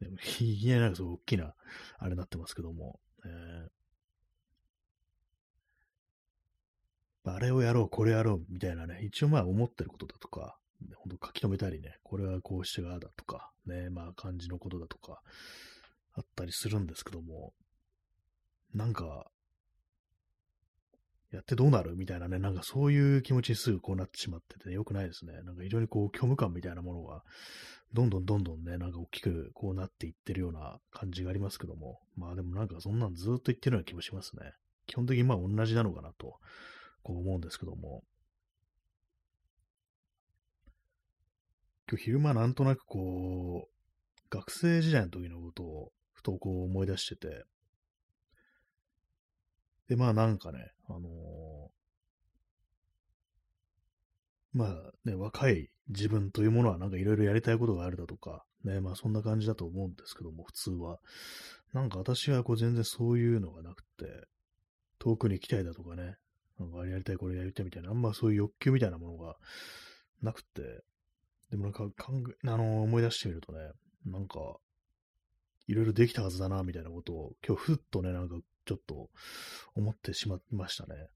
[0.00, 1.54] でも、いきなりなんかそう大きな、
[1.98, 10.58] あれになってますけども、えー、あれをやろう、これやろう、みたいなね、一応まあ思ってることだとか、
[10.96, 15.20] 本当書き留めたりね、これはこうしてがだとか、ね、まあ漢字のことだとか、
[16.14, 17.52] あったりするんですけども、
[18.74, 19.26] なんか、
[21.32, 21.96] やってどうなる？
[21.96, 25.32] みたいなね、なんかそういう気持ちにすぐこうなってしまってて、ね、よくないですね。
[25.44, 27.22] なんか非常にこう虚無感みたいなものが
[27.92, 34.52] どんどんどんどんね、なんか大きくこうなっていってるような感じがありますけども、まあでもなんかそんなんずっと言ってるような気もしますね。
[34.86, 36.36] 基本的にまあ同じなのかなと、
[37.02, 38.02] こう思うんですけども。
[41.88, 47.44] 今日昼間なんとなくこう、学生時代の時のことをふとこう思い出してて、
[49.88, 51.02] で、まあなんかね、あのー、
[54.52, 60.98] まあね、若い自分というものはなんかいろいろやりたいことがあるだとか、ね、まあそんな感じだと思うんですけども、普通は。
[61.72, 64.26] なんか私はこう全然そういうのがなくて、
[64.98, 66.16] 遠くに行きたいだとかね、
[66.58, 69.36] なんかあれやりたいこれやりたいみたいな、あんまそういう欲求みたいなものが
[70.22, 70.82] なくて、
[71.50, 72.12] でもなんか考
[72.44, 73.58] え、あの、思い出してみるとね、
[74.06, 74.56] なんか、
[75.68, 79.08] いろいろできたはずだな、みたいなことを、今日ふっとね、なんかちょっと
[79.74, 81.08] 思ってしまいましたね。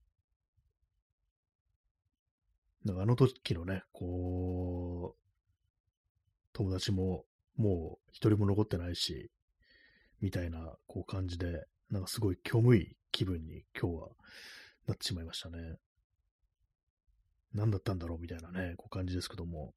[2.85, 5.21] なんかあの時のね、こう、
[6.53, 7.25] 友達も
[7.57, 9.31] もう一人も残ってないし、
[10.21, 14.09] みたいなこう感じで、なんかすごい虚無い気分に今日は
[14.87, 15.59] なってしまいましたね。
[17.53, 19.75] 何だったんだろうみたいなね、こう感じですけども。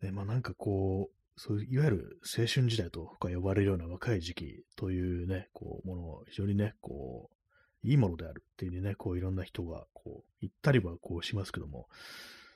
[0.00, 11.86] ね、まあなんかこう、そうい、わゆる青春時代とか呼ばれるような若い時期というね、こう、ものを非常にね、こう、いいものであるっていうね、こういろんな人がこう言ったりはこうしますけども、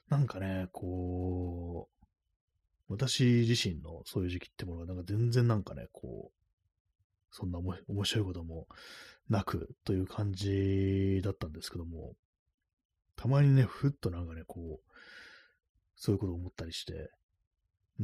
[0.08, 1.88] なんかね、こ
[2.88, 6.42] う、私自身のそういう時期ってものがなんか全然なんかね、こう、
[7.30, 8.66] そんな面白いことも
[9.30, 12.14] なくという感じだったんですけども、
[13.14, 14.92] たまにね、ふっとなんかね、こう、
[15.94, 17.10] そういうことを思ったりして、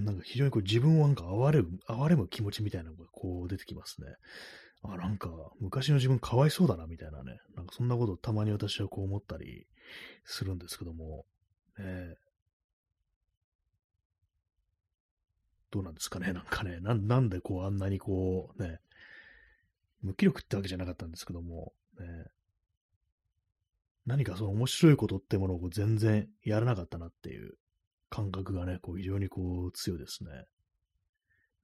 [0.05, 4.09] なんか非常にこう自分をなんか哀れむ、哀れむ気持ちみたいなのがこう出てきますね。
[4.83, 5.31] あ、なんか
[5.61, 7.39] 昔の自分かわいそうだなみたいなね。
[7.57, 9.67] なんかそんなことをたまに私はこう思ったり
[10.25, 11.25] するんですけども、
[11.79, 12.17] ね、
[15.71, 16.33] どうなんですかね。
[16.33, 18.81] なんかねな、なんでこうあんなにこうね、
[20.03, 22.07] 無気力ってわけじゃなかったんですけども、ね、
[24.07, 27.55] 何かその面白いことってものを全然やらなかったなっていう。
[28.11, 30.31] 感覚がね、こう非常にこう強いですね。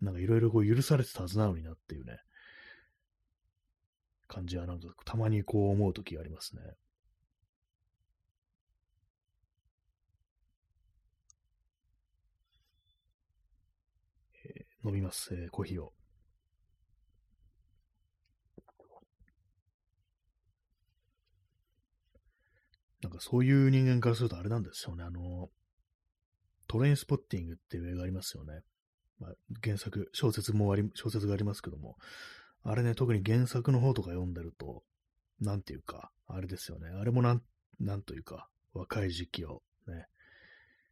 [0.00, 2.18] なんかいろいろこう許されてたはずなのになっていうね、
[4.28, 6.62] 感じはなんかたまにこう思うときがありますね。
[14.84, 15.92] 飲みます、えー、コーヒーを。
[23.00, 25.04] なんかそういう人間からするとあれなんですよね。
[25.04, 25.48] あの、
[26.74, 28.62] トレインスポッティングっていう映画ありますよね。
[29.20, 31.94] まあ、原作、小説もあり、小説がありますけども、
[32.64, 34.82] あれね、特に原作の方とか読んでると、
[35.40, 36.88] なんていうか、あれですよね。
[36.88, 37.42] あれもなん、
[37.78, 40.08] なんというか、若い時期をね、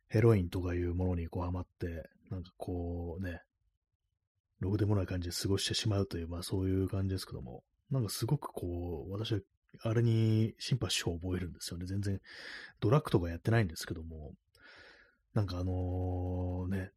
[0.07, 3.43] ヘロインとかいうものにこうハマって、なんかこうね、
[4.61, 9.41] ろくでもない感じで過ごしてしまうという、まあそういう感じですけども、なんかすごくこう、私は
[9.80, 11.87] あれにシンパシーを覚えるんですよね。
[11.87, 12.20] 全然
[12.78, 14.35] ドラッグとかやってないんですけども、
[15.35, 16.91] なんかあのね、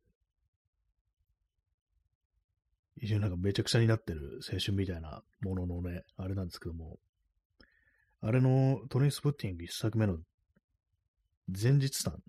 [2.99, 6.97] 非常になんかめちゃくちゃになってる青春みたいなもののね、あれなんですけども、
[8.21, 10.17] あれのトレインスプッティング一作目の
[11.47, 12.21] 前日談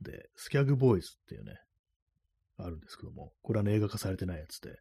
[0.00, 1.60] で、スキャグボーイズっていうね、
[2.58, 4.78] あるんですけども、これは、ね、映画化されてないやつで、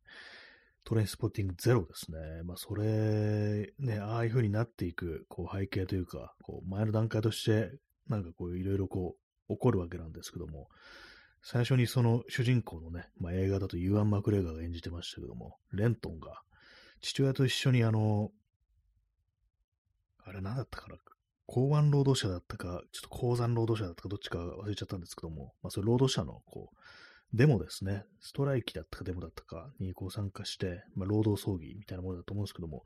[0.84, 2.18] トレインスポッティングゼロですね。
[2.44, 7.72] まあ、それ、ね、ああいう風になっていく、こう、背景というか、こう、前の段階として、
[8.08, 10.70] なんかこう、いろいろこう、起こるわけなんですけども、
[11.42, 16.42] 最初にその主人公のね、まあ、映画だとユーアン・マクレーガーが演じてましたけども、レントンが、
[17.02, 18.32] 父親と一緒にあの、
[20.26, 20.98] あれ何だったかな、
[21.46, 26.78] 港湾労働者だったか、ちょっと鉱山労働者だったか、どっちか忘れちゃったんですけども、まあ、それ労働者の、こう、
[27.34, 32.84] デモですね、ストライキだったかデモだったかにこう参加して、まあ、労働争議みたいなものだと思うんですけども、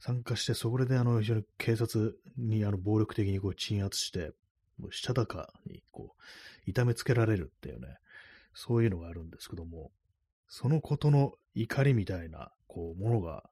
[0.00, 4.32] 参加して、そこであの非常に警察にあの暴力的にこう鎮圧して、
[4.78, 7.96] もうしたたかにこう痛めつけられるっていうね、
[8.54, 9.90] そういうのがあるんですけども、
[10.48, 13.44] そのことの怒りみたいなこうものが、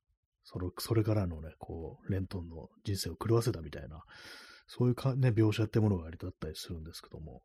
[0.44, 4.02] そのそれからのね、こう、レントンの人生を狂わせたみたいな、
[4.66, 7.42] そういうか、ね、描写ってものがありだったりするんですけども、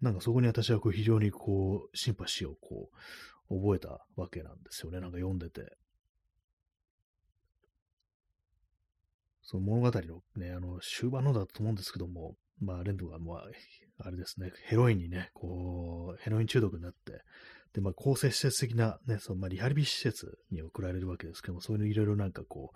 [0.00, 2.90] なんかそこに私はこう非常にこう、シンパシーをこ
[3.50, 5.00] う、覚えたわけなんですよね。
[5.00, 5.76] なんか読んでて。
[9.50, 13.44] その物語のね、あの、終盤のだと思うんですけども、まあ、レンドが、まあ、
[13.98, 17.24] あれですね、ヘロインにね、こう、ヘロイン中毒になって、
[17.72, 22.70] で、まあ、構成施設的な、ね、その、まあ、リハビリ施設に送られるわけですけども、そういうのいろいろなんかこ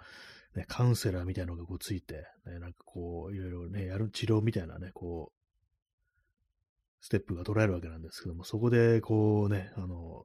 [0.56, 10.24] う、ね、カウンセラーみたいなのがこうついて、ね、なんかこう、いろいろね、やる治療みたいなね、こう、ステップが捉えるわけなんですけども、そこで、こうね、あの、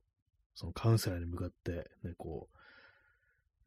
[0.56, 2.59] そのカウンセラーに向かって、ね、こう、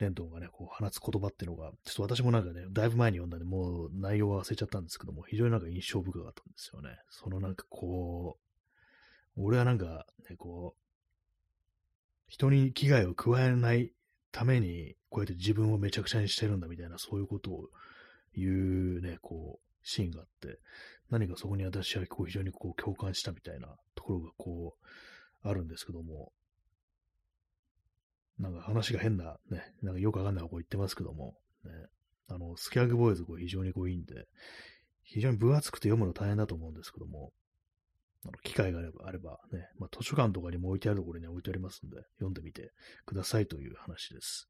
[0.03, 6.91] レントンがね、こう放つ言葉っていうのが、ちょっと私もなんかね、だいぶ前に読んだんで、もう内容は忘れちゃったんですけども、非常になんか印象深かったんですよね。
[7.09, 8.39] そのなんかこ
[9.37, 10.83] う、俺はなんかね、こう、
[12.29, 13.93] 人に危害を加えない
[14.31, 17.69] ために、こうやって自分をめちゃくちゃにしてるんだみたいな、そういうことを
[18.35, 20.59] 言うね、こう、シーンがあって、
[21.11, 24.77] 何かそこに私はこう非常にこう共感したみたいなところがこ
[25.45, 26.33] う、あるんですけども、
[28.43, 31.71] なんか話が変な、ね、なんかよくわかんないこう言ってますけども、ね、
[32.29, 34.27] あの、スキャグボーイズこう非常にこういいんで、
[35.05, 37.31] 非常に分厚くて読むの大変だと思うんですけども、
[38.25, 42.73] あの機会があれば、あればね、まあ、図書館とかにも置いてあるところに置いてありますんで、読んでみて
[43.07, 44.49] くださいという話です。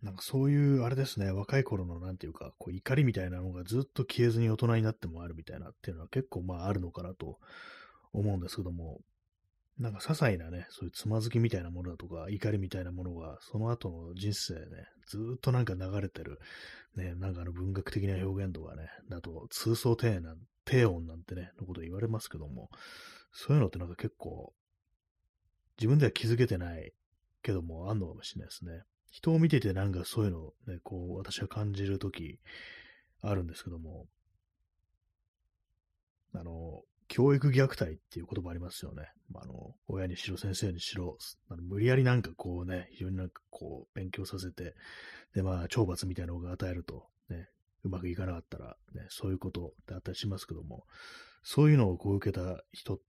[0.00, 7.38] なんかそういう、あれですね、若い頃のなんていうか、こう怒りみたいなのがずっと消えずに大人になってもあるみたいなっていうのは結構まああるのかなと
[8.12, 9.00] 思うんですけども、
[9.78, 14.60] なんか些細なね、そういうつまずきみたいなものだとか、怒りみたいなものが、その後の人生ね、
[15.06, 16.38] ずっとなんか流れてる、
[16.96, 22.70] ね、なんかあの文学的な表現とかね、だと、通奏低音低音なんてね、のこと言われますけども、
[23.32, 24.52] そういうのってなんか結構、
[25.76, 26.92] 自分では気づけてない
[27.42, 28.82] けども、あんのかもしれないですね。
[29.10, 32.38] 人を見ててなんかそういうのをね、こう、私は感じるとき
[33.20, 34.06] あるんですけども、
[36.32, 39.08] あの、教育虐待っていう言葉ありますよね。
[39.30, 41.16] まあの、親にしろ先生にしろ、
[41.48, 44.74] あの無理やりなんかこうね、非常になんかこう、勉強させて、
[45.34, 47.48] で、まあ、懲罰みたいなのが与えると、ね、
[47.84, 50.84] うまくいかなかったら、ね、そういうことってあったりしますけども、
[51.42, 53.00] そういうのをこう受けた人っ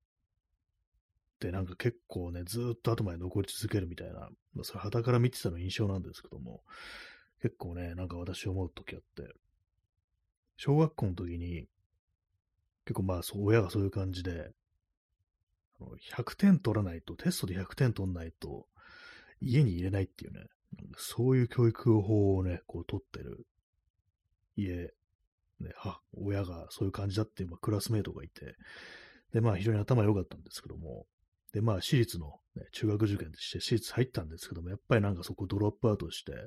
[1.40, 6.62] てなんか結構ね、ずっと後まで残り続けるみたいな、まあ、それ肌から見てたの印象なんですけども、
[7.42, 9.34] 結構ね、なんか私思う時あって、
[10.58, 11.68] 小学校の時に、
[12.86, 14.52] 結構まあそう、親がそういう感じで、
[16.14, 18.68] 100点取らないと、テストで100点取らないと、
[19.42, 20.46] 家に入れないっていうね、
[20.98, 23.46] そういう教育法をね、こう取ってる
[24.56, 24.94] 家、
[25.60, 28.56] ね、は、親がそういう感じだっていう、まあ、クラスメイトがいて、
[29.34, 31.06] で、まあ非常に頭良かったんですけども、
[31.54, 36.40] で、まあ、私立の、ね、中学受験として私立入ったんですけども、やっぱりなんかそこドロップアウトして、ね、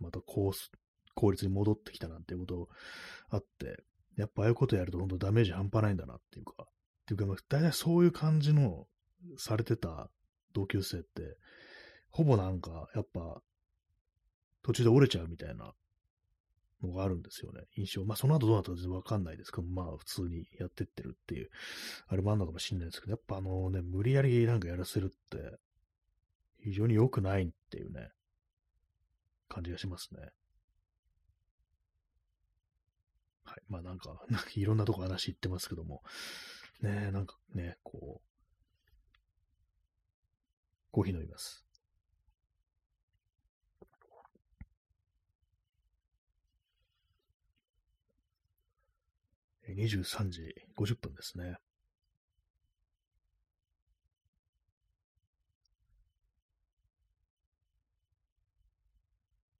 [0.00, 0.52] また公
[1.14, 2.68] 公立に戻ってきたなんていうこと
[3.30, 3.82] あって、
[4.20, 6.66] やっぱああいうことやると本当ダメージ半端ないんだなっていうか、っ
[7.06, 8.86] ていうか、まあ、大体そういう感じの
[9.36, 10.10] されてた
[10.52, 11.36] 同級生って、
[12.10, 13.40] ほぼなんか、やっぱ、
[14.62, 15.72] 途中で折れちゃうみたいな
[16.82, 17.62] のがあるんですよね。
[17.76, 18.04] 印象。
[18.04, 21.50] まあ、その後どうなったか全然わかんないですけど、まあ、普通にやってってるっていう、
[22.08, 25.58] あれもあるのかもしれないですけど、やっぱあのね、無理やりなんかやらせるって、
[26.62, 28.10] 非常に良くないっていうね、
[29.48, 30.20] 感じがしますね。
[33.50, 33.62] はい。
[33.68, 36.02] まあなんか、なんかいろんなとこ話言ってますけども、
[36.82, 38.26] ねなんかね、こう、
[40.92, 41.64] コーヒー飲みます。
[49.68, 50.42] 23時
[50.76, 51.56] 50分ですね。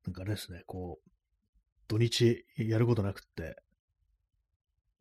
[0.05, 1.11] なんかあれですね、こう、
[1.89, 3.57] 土日やることなくって、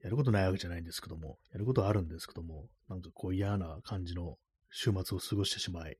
[0.02, 4.38] やることないわけじゃないんですけども、やることあるんですけども、なんかこう嫌な感じの
[4.72, 5.98] 週末を過ごしてしまい、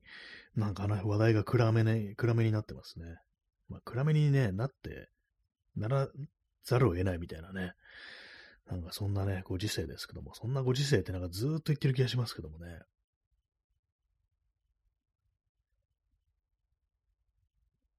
[0.56, 3.16] なんかあの話題が暗めね、暗めになってますね。
[3.68, 5.08] まあ暗めにね、なって、
[5.76, 6.08] なら
[6.64, 7.72] ざるを得ないみたいなね、
[8.70, 12.80] なんかそんなね、ご時世ですけども、そんなご時世ってなんかずっと言ってる気がしますけどもね。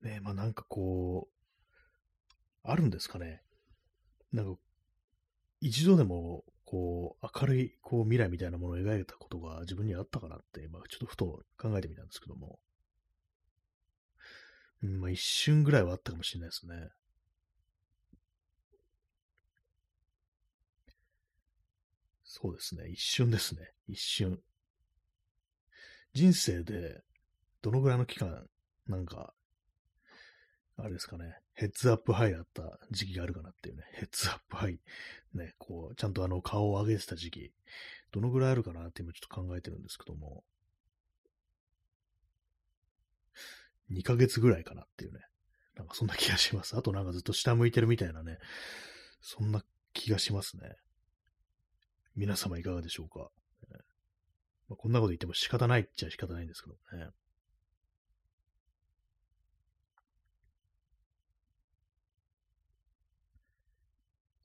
[0.02, 1.41] ねまあなんかこう、
[2.64, 3.41] あるんですかね。
[4.32, 4.60] なんか、
[5.62, 12.59] 一度でも、こう、明るい、こう、未来みたいなものを描いたことが自分にあったかなって、まあちょっとふと考えてみたんですけども。
[14.84, 16.89] うん、まあ一瞬ぐらいはあったかもしれないですね。
[22.24, 22.88] そうですね。
[22.89, 23.62] 一瞬ですね。
[23.88, 24.39] 一瞬。
[26.14, 27.03] 人生で、
[27.62, 28.47] どのぐらいの期間、
[28.88, 29.34] なんか、
[30.78, 34.80] あれですかね、ヘッズアップハイだった時期があるかなっていうね、ヘッズアップハイ、
[35.36, 37.51] ね、こう、ちゃんとあの顔を上げてた時期、
[38.12, 40.43] どのぐらいあるかなって今ちょっと考えてるんですけども、
[43.91, 45.20] 2ヶ月ぐらいかなっていうね、
[45.76, 46.76] なんかそんな気がします。
[46.76, 48.39] あとなんかずっと下向いてるみたいなね、
[49.22, 50.78] そんな気がしますね。
[52.16, 53.30] 皆様いかがでしょうか。
[54.68, 57.12] まあ、こんなこと言っても仕方ないっちゃ仕方ないんですけどね。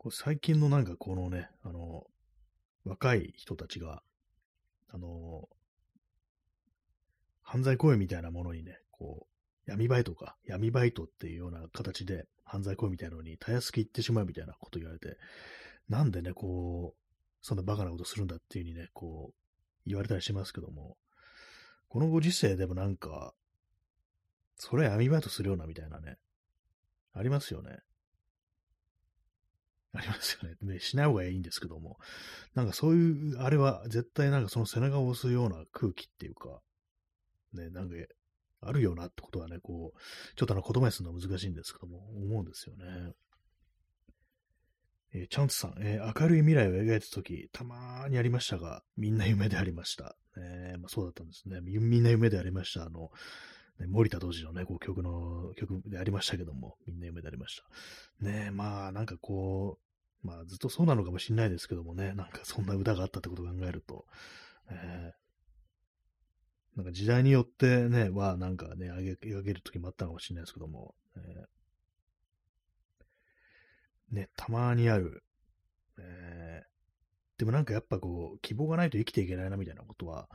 [0.07, 2.05] こ最近のなんかこのね、あの、
[2.85, 4.03] 若い人たちが、
[4.89, 5.49] あの、
[7.43, 9.27] 犯罪行為みたいなものにね、こ
[9.67, 15.17] う、闇バイトか、闇バイトっていうような形で犯罪行為みたいなのにたやすく行ってしまうみたいなこと言われて、
[15.89, 16.99] なんでね、こう、
[17.43, 19.35] そんなバカなことするんだっていうふうにね、こう、
[19.87, 20.97] 言われたりしますけども、
[21.89, 23.35] このご時世でもなんか、
[24.57, 26.17] それ闇バイトするようなみたいなね、
[27.13, 27.81] ありますよね。
[29.97, 30.57] ありますよね。
[30.63, 31.99] ね、しない方がいいんですけども、
[32.55, 36.61] なんかそういう、あれは絶対なんかその背中を押すような空気っていうか、
[37.53, 37.95] ね、なんか、
[38.63, 39.99] あるよなってことはね、こう、
[40.37, 43.13] ちょっとあの言葉にするのは難しいんですけども、思うんですよね。
[45.15, 50.17] えー、チャンツさん、えー、明るい未来を描いたとき、たまーにありましたが、みんな夢でありました。
[50.37, 51.61] えー、まあ、そうだったんですね。
[51.63, 52.85] みんな夢でありました。
[52.85, 53.11] あの、
[53.79, 58.25] ね、森田同時のね、こう曲の、曲でありましたけども、みんな夢でありました。
[58.25, 59.86] ねまあ、なんかこう、
[60.23, 64.05] まあ、ずっとそうなのかもしれないですけどもね、なんかそんな歌があったってことを考えると、
[64.71, 74.15] えー、なんか時代によってね、は、なんかね、描ける時もあったのかもしれないですけども、えー。
[74.15, 75.25] ね、たまにある、
[75.99, 80.29] えー、でもなんかやっぱこう、希望がないと生きていけないなみたいなことは、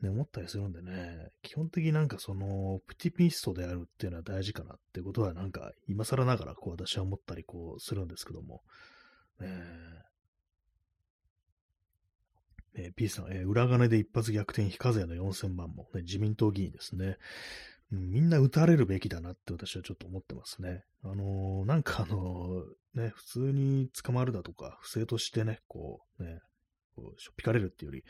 [0.00, 8.62] ね、思ったりするんでね、基本的になんかその、プティピストであるっていうのは大事かなってことはなんか、今更ながらこう私は思ったりこうするんですけども、
[12.74, 17.18] えー、P さん、えー、裏金で一発逆転非課税の4000万も、ね、自民党議員ですね。
[17.90, 20.84] みんな撃たれるべきだなって私はちょっと思ってますね。
[21.04, 22.64] あのー、なんかあの、
[22.94, 26.40] ね、普通に捕まるだとか、不正としてね、こう、ね、
[26.96, 28.04] こうしょっぴかれるっていうより、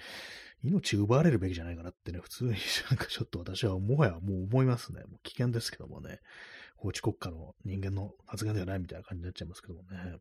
[0.62, 2.50] 命奪われるべきじゃないかなってね、普通に
[2.90, 5.02] なんかちょっと私はもはやもう思いますね。
[5.04, 6.20] もう危険ですけどもね、
[6.76, 10.18] 法治国家の人間の発言ではないみたいな感じになっちゃいますけどもね。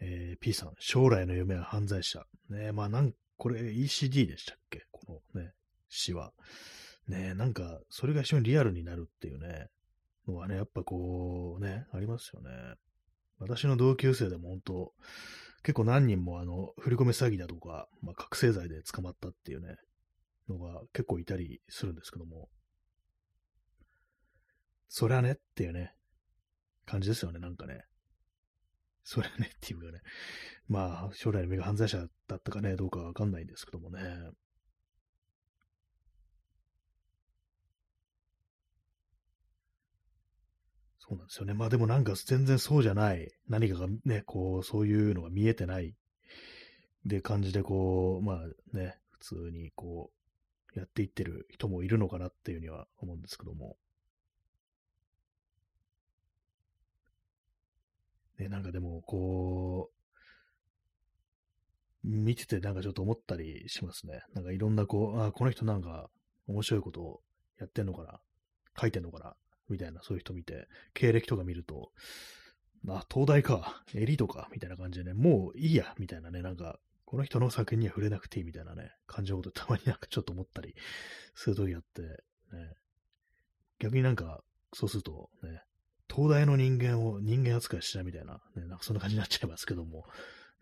[0.00, 2.24] えー、P さん、将来の夢は犯罪者。
[2.50, 4.84] ね、まあなん、これ ECD でしたっけ？
[4.90, 5.52] このね、
[5.88, 6.32] 詩は。
[7.08, 9.68] ね、なんか、それが非常にリアルになるっていうね、
[10.26, 12.50] のはね、やっぱこう、ね、ありますよね。
[13.38, 14.92] 私の同級生でも本当、
[15.62, 19.76] 結構何人もあの、振り込め詐欺だとか、まあ、覚醒剤で捕まったっていうね、
[20.48, 22.48] のが結構いたりするんですけども、
[24.88, 25.92] そりゃねっていうね、
[26.86, 27.84] 感じですよね、なんかね。
[29.08, 30.00] それねっていうかね、
[30.68, 34.00] まあ、将来の目が犯罪者だったかね、どうかわかんないんですけどもね。
[40.98, 41.54] そうなんですよね。
[41.54, 45.94] まあでもなんか全然そうじゃない、何かがね、こう、そういうのが見えてない
[47.04, 50.10] で感じでこう、まあね、普通にこ
[50.74, 53.76] う、やっていってる人もいるのかなっていうには思うんですけども。
[58.38, 59.96] ね、なんかでも、こう、
[62.06, 64.22] 見ててなんかちょっと思ったりしますね。
[64.32, 66.08] なんかいろんなこう、あ、この人なんか
[66.46, 67.20] 面白いことを
[67.58, 68.20] やってんのかな
[68.80, 69.34] 書いてんのかな
[69.68, 71.90] みたいな、そういう人見て、経歴とか見ると、
[72.88, 80.74] あ、東大か、エリートか、みたいな感じでね、もういいや、みたいなね、なんか、この人の作品には触れなくていいみたいなね、感じのことたまになんかちょっと思ったり
[81.34, 82.08] するときあって、ね、
[83.78, 85.62] 逆になんか、そうすると、ね、
[86.16, 90.06] 東大の人間を人間扱いしないみたいな、ね、なんかそんな感じになっちゃいますけども、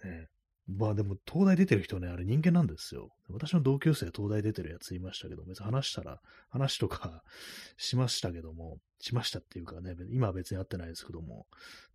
[0.05, 0.27] ね、
[0.67, 3.11] まあでも、東大出てる人ね、あれ人間なんですよ。
[3.29, 7.23] 私の同級生、東大出てるやついましたけど、別に話したら、話とか
[7.77, 11.47] しましたけども、しましたっていうかね、今は別に会ってないですけども、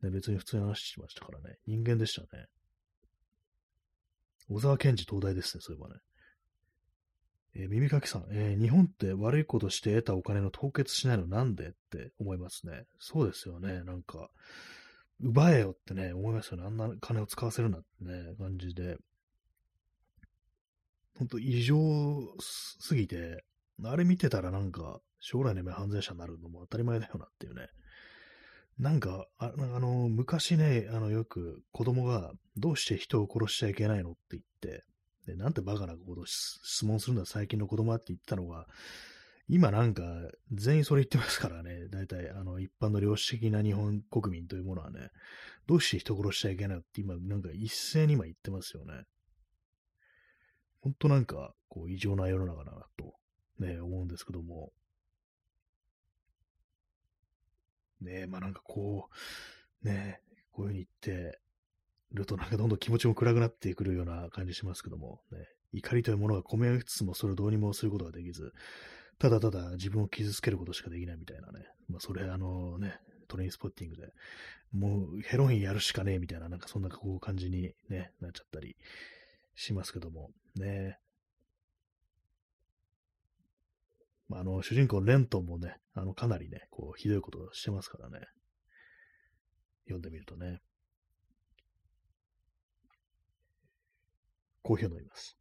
[0.03, 2.45] ね、別に普通に話しましたからね、人間でしたね。
[4.47, 5.99] 小沢健二東大ですね、そういえばね。
[7.55, 12.85] えー、耳かきさん、えー、日本って悪いことして得たお金の凍結しないのなんでって思いますね。
[12.99, 14.29] そうですよね、なんか、
[15.21, 16.63] 奪えよってね、思いますよね。
[16.65, 18.97] あんな金を使わせるなってね、感じで。
[21.17, 21.75] ほんと異常
[22.39, 23.43] すぎて、
[23.83, 27.67] あれ見てたらなんか、将来の夢犯罪者になるのも当たり前だよなっていうね。
[28.77, 34.85] なんか、ああの、昔ね、あの、よく子供がどうして人を殺しちゃいけないのって言って、
[35.25, 38.67] でなんてバカなこと質問するんだ最近の子供はって言ったのが、
[39.47, 40.03] 今なんか、
[40.51, 41.87] 全員それ言ってますからね。
[41.89, 45.09] 大体、あの、一般の良識的な日本国民というものはね、
[45.65, 49.05] どうして人殺しちゃいけないって今、なんか一斉に今言ってますよね。
[50.81, 53.15] ほんとなんか、こう、異常な世の中だなと、
[53.57, 54.71] ね、思うんですけども。
[58.01, 59.09] ねまあなんかこ
[59.83, 61.39] う、ねこういう風に言って
[62.13, 68.51] るとなんかどんどん気持ちも暗くなってくるような感じしますけども、ね、怒りというものが込め上げつつもそれをどうにもすることができず、
[69.19, 71.65] ただただ自分を傷つけることしかできないみたいなね。
[71.89, 74.13] まあ、それ、あのね、トレインスポッティングで、
[74.71, 78.75] もうヘロインやるしかねえみたいな、なんかそんなこう感じに、ね、なっちゃったり
[79.55, 80.97] しますけども、ね。
[84.29, 88.25] まあ、あの、主人公レントンもね、あの、かなりね、こう、ひどいことをしてますからね。
[89.85, 90.61] 読んでみるとね。
[94.61, 95.37] コーヒーを飲みます。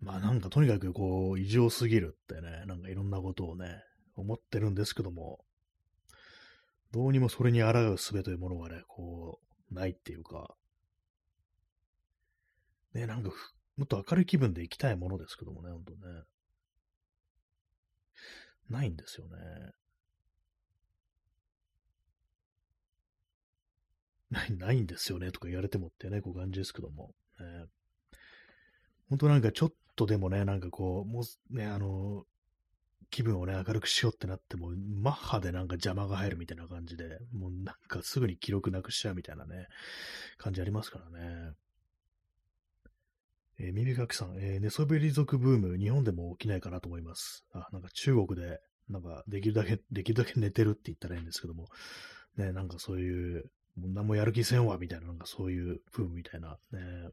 [0.00, 3.84] まあなんかとにかくこう異常すぎるってね、なんかいろんなことをね、
[4.16, 5.44] 思ってるんですけども、
[6.90, 9.38] どうにもそれに抗う術というものがね、こ
[9.70, 10.54] う、ないっていうか、
[12.94, 13.30] ね、なんか
[13.76, 15.98] もっと明るい気分で行きたいものですけどもね、ほんとね。
[18.68, 19.36] ないんですよね。
[24.32, 27.14] ない、 んですよね、とか言われてもってね、こう感じですけども。
[27.38, 27.66] ね、
[29.08, 32.24] 本当なんかちょっとでもね、なんかこう、もうね、あの、
[33.10, 39.66] 気分をね、明るくしようってなっても、マッハでなんか邪魔が入るみたいな感じで、もうなんかすぐに記録なくしちゃうみたいなね、
[40.38, 41.52] 感じありますからね。
[43.58, 47.44] えー、耳かきさん、えー、寝そべり族ブーム、日本でも起きないかなと思います。
[47.52, 51.68] あ、なんか中国で、なんかできるだけ、できるだけ寝てるって言ったらいいんですけども、
[52.36, 53.44] ね、なんかそういう、
[53.76, 57.10] もう何もやる気せんわ、みたいな、なんかそういうブームみたいな、ね、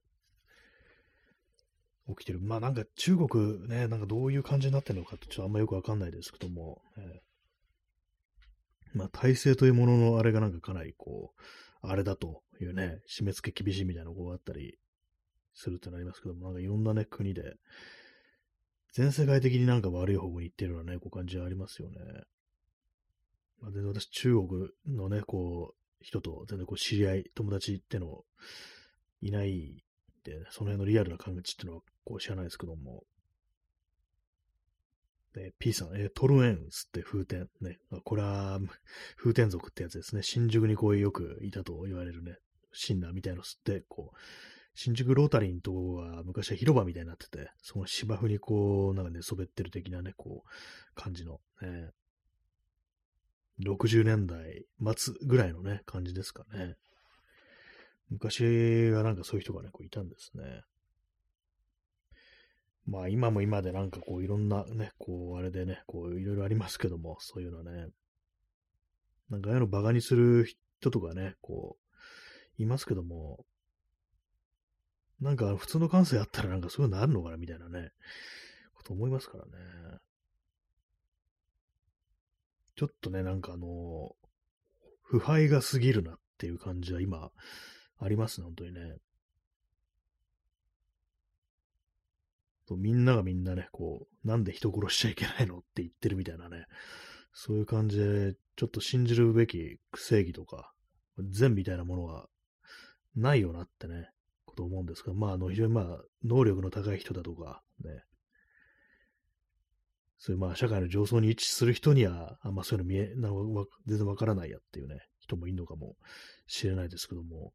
[2.10, 2.39] 起きてる。
[2.39, 11.41] まあなんか中国ね、なんかどういう感じになってるのかってちょっとあんまよくわかんないですけども、えー、まあ体制というもののあれがなんかかなりこう、
[11.82, 14.78] あれだというね、締め付け厳しいみたいなのがあったり
[15.53, 17.55] するってなりますけども、なんかいろんなね、国で、
[18.93, 21.99] 全世界的になんか悪い方向に行ってるようなね、こう感じはありますよね。
[23.62, 28.23] まあ、全然私中国のね、こう、人と全然こう知り合い、友達っての
[29.21, 29.83] いない
[30.23, 33.03] で、その辺のリアルな感じっていうのはこう知らないですけども。
[35.33, 37.47] で、P さん、えー、トルエンスって風天。
[37.61, 37.77] ね。
[38.03, 38.59] これは、
[39.15, 40.23] 風天族ってやつですね。
[40.23, 42.37] 新宿にこうよくいたと言われるね、
[42.73, 44.17] シンナーみたいの吸って、こう、
[44.73, 50.49] 新宿ロータリーのとこが昔は広場みたいになってて、その芝生にこう、なんかね、そべってる的なね、こう、
[50.95, 51.91] 感じの、ね、
[53.66, 56.76] 60年代末ぐらいのね、感じですかね。
[58.10, 60.62] 昔はなんかそういう人がね、こういたんですね。
[62.86, 67.88] まあ今も今でなんかこういろんなね、こうあれでね、こういろいろありますけども、そういうのね。
[69.30, 70.45] なんかああいうのバカにする
[70.80, 71.78] 人とかね、こ
[72.57, 73.45] う、いますけども、
[75.22, 77.91] なんか普通の感性あったらなんかそういうのあるのかなみたいなね、
[78.74, 79.51] こと思いますからね。
[82.80, 84.15] ちょっとね、なんかあの、
[85.03, 87.30] 腐敗が過ぎるなっていう感じは今、
[87.99, 88.95] ありますね、本当にね。
[92.77, 96.67] みんながみんなね、こう、なんで人殺しちゃいけないのって言ってるみたいなね、
[97.34, 100.71] そういう感じで、ちょっと信じるべき正義とか、
[101.19, 102.30] 善みたいなものは
[103.13, 104.09] ないよなってね、
[104.45, 108.05] こと思うんですが、まあ、あの、非常にまあ、能力の高い人だとか、ね、
[110.20, 115.95] そういうまあ、社会の上層に位置する人には、あんまそういうの見え、なわ全然わからないやっていうね、人もいるのかも
[116.45, 117.53] しれないですけども、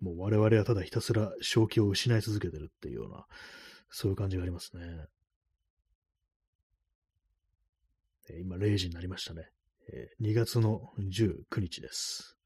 [0.00, 3.24] もう我々はただひたすら正気を失い続けてるっていうような、
[3.90, 4.82] そういう感じがありますね。
[8.28, 9.48] え今0時になりましたね。
[9.92, 12.36] え2月の19日です。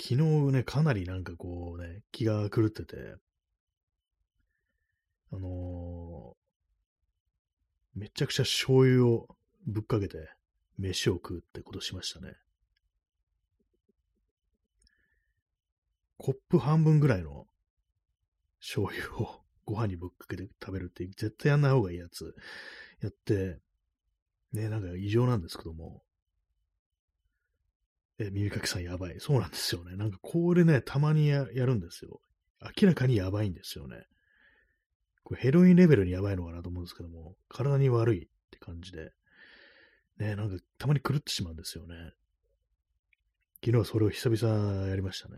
[0.00, 0.14] 昨日
[0.52, 3.16] ね、かなりなんかこうね、気が狂ってて、
[5.32, 10.28] あのー、めちゃくちゃ醤油をぶっかけて
[10.78, 12.34] 飯を食うってことしましたね。
[16.16, 17.46] コップ半分ぐらいの
[18.60, 22.34] 醤油をご飯にぶっかけて食べるって絶対やんない方がいいやつ
[23.00, 23.58] やって、
[24.52, 26.02] ね、なんか異常なんですけども、
[28.18, 29.18] え、耳かきさんやばい。
[29.18, 29.96] そうなんですよね。
[29.96, 32.20] なんかこれね、たまにやるんですよ。
[32.78, 34.04] 明らかにやばいんですよね。
[35.24, 39.12] これヘロインレベルにやばいのかなと思うんですけども、体に悪いって感じで、
[40.18, 41.94] ね、なんかたまに狂ってしまうんですよね。
[43.62, 45.36] 昨日はそれを久々やりましたね。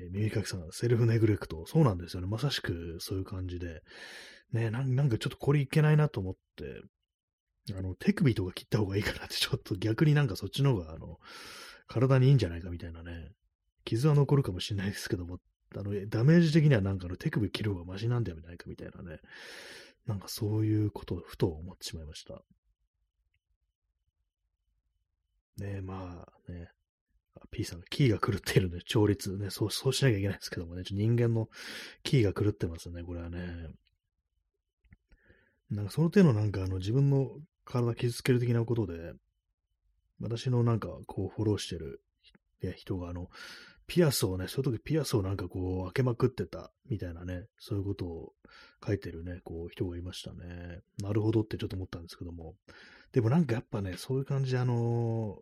[0.00, 1.64] えー、耳かきさん、セルフネグレクト。
[1.66, 2.26] そうなんですよね。
[2.26, 3.82] まさしくそういう感じで。
[4.52, 6.82] ねなんかちょっとこれいけないなと思って、
[7.76, 11.18] あの、手首とか切った方がいいかなって、ちょっと逆になんかそっちの方が、あの、
[11.86, 13.30] 体にいいんじゃないかみたいなね。
[13.84, 15.38] 傷は残るかもしれないですけども、
[15.80, 19.20] あの、ダメージ的にはなんかの手首切る方がマシなんではないかみたいなね。
[20.06, 22.42] なんかそういうことをふと思ってしまいました。
[25.56, 26.70] ねえまあね、
[27.50, 31.48] P さんがキーが狂っているので、調律ね、そう、そうしなきゃいけないですけどもね、人間の
[32.02, 33.68] キーが狂ってますね、これはね。
[35.70, 37.30] なんかその手のなんかあの自分の
[37.64, 39.12] 体傷つける的なことで、
[40.20, 42.02] 私のなんかこうフォローしてる
[42.76, 43.28] 人があの、
[43.86, 48.32] ピアスをね、そういう時ピアスをなんかこう開けまくってたみたいなね、そういうことを
[48.84, 50.80] 書いてるね、こう人がいましたね。
[51.02, 52.54] なるほどってちょっと思ったんですけども。
[53.12, 55.38] でもなんかやっぱね、そういう感じであの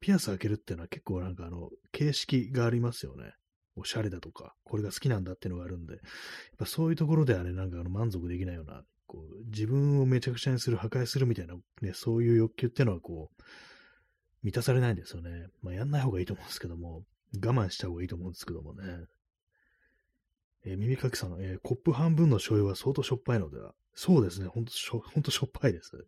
[0.00, 3.32] ピアス開けるっていうのは結構なんかあの、形式がありますよね。
[3.76, 6.02] おしゃれだとか、これが好きなんだっていうのがあるんで、やっ
[6.58, 13.42] ぱそういうところではね、なんかあの満足できないような、こう、自分をめちゃくちゃにする、破壊するみたいな、ね、そういう欲求っていうのはこう、
[14.42, 15.48] 満たされないんですよね。
[15.62, 17.04] まあ、やんない方がいいと思うんですけども、
[17.44, 18.82] 我慢した方がいいと思うんですけどもね。
[20.64, 23.72] えー、耳かきさん、えー、コップ半分の醤油は相当しょっぱいのでは？
[23.94, 26.02] そうですね、ほんとしょ、ほんとしょっぱいです、ね。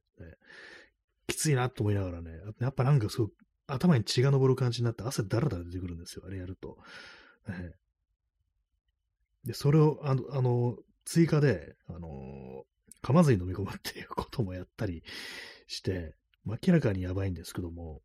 [1.26, 3.34] きついなと思いながらね、やっぱなんかすごく
[3.66, 6.76] 頭に血が昇る感じになって汗だらだら出てくるんですよ、あれやると。
[7.48, 7.72] ね、
[9.44, 12.64] で、それを、あの、あの追加で、あの
[13.02, 15.02] 噛まずに飲み込むっていうこともやったり
[15.66, 16.14] して、
[16.44, 18.02] 明らかにやばいんですけども、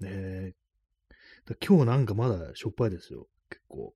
[0.00, 0.54] ね
[1.66, 3.94] 今日なんかまだしょっぱいですよ、結構。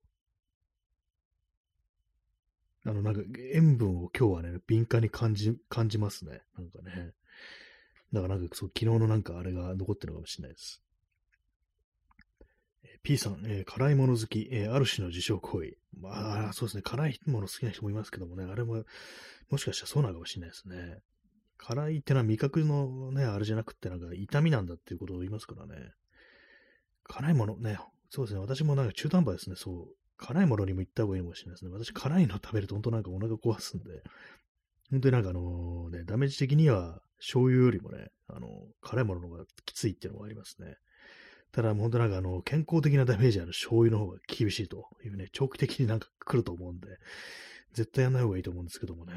[2.85, 3.23] あの、なんか
[3.53, 6.43] 塩分を今日はね、敏感に感じ、感じますね。
[6.57, 7.13] なんかね。
[8.13, 10.83] だからなんかそう、昨日のなんかあれが残ってるのかもしれないです。
[13.03, 15.77] P さん、えー、辛いもの好き、えー、ある種の自傷行為。
[16.01, 18.85] まあ、そうですね、辛いもの好きな人もいますけどもね、あれも、
[19.51, 20.99] もしかしたらそうなのかもしれないですね。
[21.59, 25.93] 辛いってのは味覚のね、あれじゃなくて、なんか痛みなんだっていうことを言いますからね。
[27.09, 27.79] 辛いものね、
[28.11, 29.99] そうですね、私もなんか中途半端ですね、そう。
[30.19, 31.71] 辛いものにも行った方がいいかもしれないですね。
[31.73, 34.03] 私、辛いの食べると本当なんかお腹壊すんで、
[34.91, 38.49] 本当になんかあのね、ダメージ的には醤油よりもね、あの、
[38.81, 40.77] 辛いものの方がきついっていうのがありますね。
[41.53, 46.89] ただ、本当なんかあの、健康的なダメージある醤油の方が厳しいというね、長期的になんか来ると思うんで、
[47.73, 49.15] 絶対やんない方がいいと思うんですけどもね。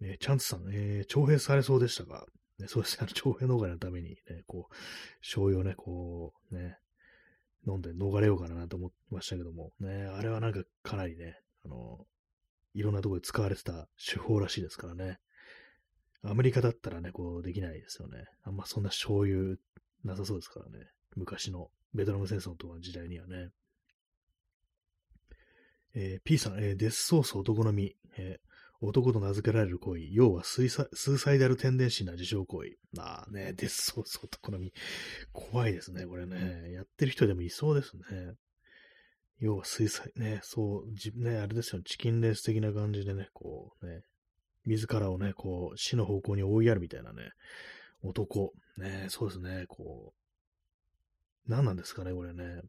[0.00, 2.26] ねチャンツさん、えー、徴兵されそうでしたが、
[2.58, 4.74] ね、そうですね、あの、徴兵逃れのためにね、こう、
[5.20, 6.78] 醤油をね、こう、ね、
[7.66, 12.06] 飲んで逃れようかなと思ってましたけども、ね、あれはなんかかなりね、あの、
[12.74, 15.18] いろんなところで使われてた手法らしいですからね。
[16.22, 18.24] アメリカだったらね、こうできないですよね。
[18.42, 19.56] あんまそんな醤油
[20.04, 20.86] なさそうですからね。
[21.16, 23.50] 昔のベトナム戦争とかの時代にはね。
[25.94, 28.47] えー、P さん、えー、デスソース男のみ、えー、
[28.80, 32.76] 男と名付けられる行為、要はスイサスーサイダルテンデンシーな自傷行為。
[32.98, 34.72] ああね、デスソース男のみ。
[35.32, 36.72] 怖いですね、これね。
[36.72, 38.02] やってる人でもいそうですね。
[39.40, 44.02] 要は水彩、ね、そう、じね、あれですよ、チキンレース的な感じでね、こうね、
[44.64, 47.30] 自らをね、こう、死の方向に追いやるみたいなね、
[48.02, 50.12] 男、ね、そうですね、こ
[51.46, 52.62] う、何なんですかね、これね。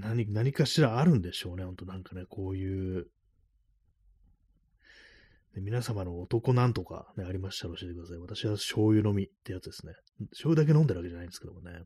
[0.00, 3.06] 何、何かしらあるんでしょうね、ほんとなんかね、こういう、
[5.54, 8.18] 皆様の男なんとか、ね、ありましたら教えてください。
[8.18, 9.94] 私は醤油飲みってやつですね。
[10.30, 11.82] 醤油だけ飲んでるわけじゃないんですけどもね。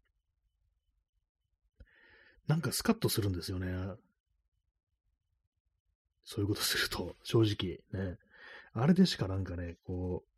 [2.48, 3.68] なんかスカッとするんですよね。
[6.24, 8.18] そういうことすると、正直ね。
[8.72, 10.29] あれでしかなんかね、こう、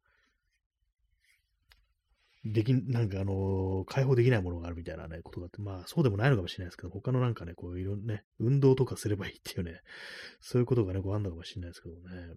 [2.44, 9.80] でき、なんかあのー、解放できないものがあるみたいなね、ことがあって、まあそうでもないのかもしれないですけど、他のなんかね、こういろんなね、運動とかすればいいっていうね、
[10.40, 12.34] そういうことがね、こうあんのかもしれないですけどね。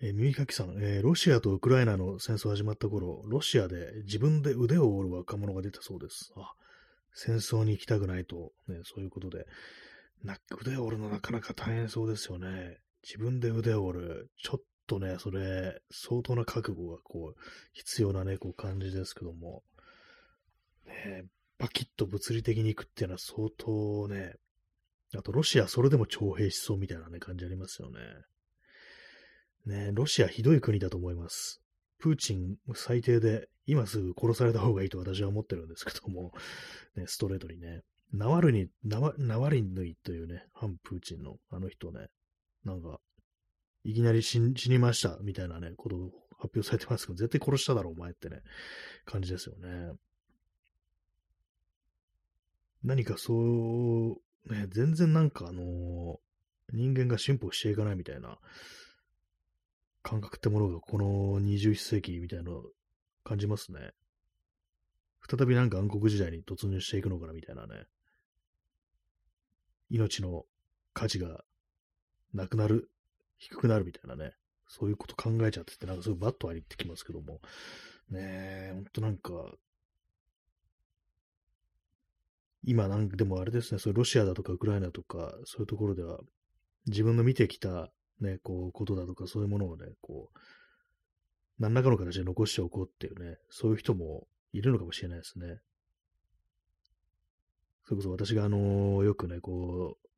[0.00, 6.34] えー、耳かきさん、えー、ロシアとウクライナの戦争始まった頃、ロシアで自分で腕を折る若者が出たそうです。
[6.36, 6.52] あ、
[7.14, 9.46] 戦争に行きたくないと、ね、そういうことで。
[10.22, 12.78] な腕を折るのなかなか大変そうですよね。
[13.02, 14.30] 自分で腕を折る。
[14.42, 17.40] ちょっとね、それ、相当な覚悟がこう、
[17.72, 19.62] 必要なね、こう感じですけども。
[20.86, 21.26] ね、
[21.58, 24.34] バキッと物理的に行くっていうのは相当ね、
[25.16, 27.98] あとロシアそれでも徴兵しそうみたいなね、感じありますよね。
[29.66, 31.62] ね、ロシアひどい国だと思います。
[31.98, 36.32] プーチン最低で、今すぐ殺された方がいいと私は思ってるんですけども、
[36.96, 37.82] ね、ストレートにね。
[38.12, 42.08] ナワルニ、ナワナワリヌイというね、反プーチンのあの人ね、
[42.64, 43.00] なんか、
[43.84, 48.40] いきなり死にましたみたいなね、ことを発表されてますけど、絶対殺しただろ、お前ってね、
[49.04, 49.92] 感じですよね。
[52.82, 56.18] 何かそう、ね、全然なんかあの、
[56.72, 58.38] 人間が進歩していかないみたいな、
[60.02, 62.62] 感覚ってものがこの21世紀みたいなの
[63.24, 63.92] 感じますね。
[65.26, 67.86] 再びなんか暗黒時代に突入していくのかなみたいなね。
[69.88, 70.44] 命の
[70.92, 71.42] 価値が
[72.34, 72.90] なくなる、
[73.38, 74.34] 低くなるみたいなね。
[74.66, 77.40] そういうこと考えちゃってて、なんかすごいバッと入ってきますけども。
[78.10, 79.52] ねえ、ほんとなんか、
[82.62, 86.18] 今なんかでもあれですね、そうロシアだとかウクライナとか、そういうところでは、
[86.86, 90.38] 自分の見てきたね、こう、ことだとかそういうものをね、こう、
[91.58, 95.58] 何らかの形で残しておこうっていうね、そういう人もいるのかもしれないですね。
[97.84, 100.08] それこそ私があのよくね、こう、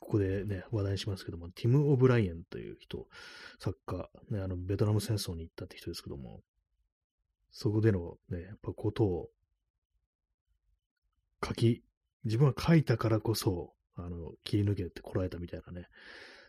[0.00, 3.06] ここでね、話題にしますけども、ティム・オブライエンという人、
[3.58, 6.40] 作家、ね、あの、ベトナム戦争に行ったって人ですけども、
[7.52, 9.30] そこでのね、やっぱことを
[11.46, 11.82] 書き、
[12.24, 15.88] 自分は書いたからこそ、あの、切り抜けてこられたみたいなね、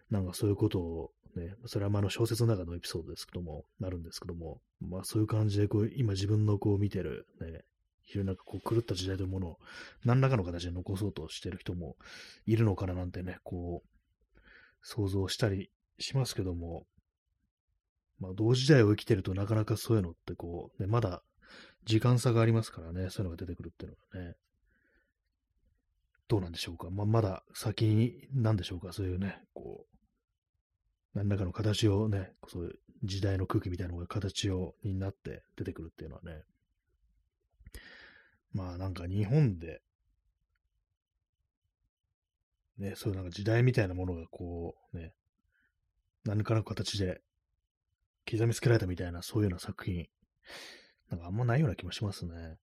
[0.09, 7.63] なんかそういうことをね、それはまあの小説の中のエピソードですけども、なるんですけども、まあそういう感じでこう、今自分のこう見てる、ね、
[8.05, 9.57] 非常になんかこう狂った時代というものを
[10.03, 11.95] 何らかの形で残そうとしている人も
[12.45, 14.39] いるのかななんてね、こう、
[14.81, 16.85] 想像したりしますけども、
[18.19, 21.21] まあ同時代を生きてるとなかなかそういうのってこう、ね、まだ
[21.85, 24.35] 時間差がありますからね、そういうのが出てくるっていうのがね、
[26.27, 26.89] どうなんでしょうか。
[26.89, 28.93] まあ、まだ先に、なんでしょうか。
[28.93, 29.85] そういうね、こ
[31.13, 36.41] う、何らかの形をね、そういう時代の空気みたいなのが形を、になって出てくるっていうのはね、
[38.55, 39.81] まあなんか日本で、
[42.77, 45.13] ね、そういうなんか時代みたいなものがこう、ね、
[46.23, 47.19] 何かの形で
[48.29, 50.05] 刻みつけられたみたいな、そういうような作品、
[51.11, 52.55] なんかあんまないような気もしますね。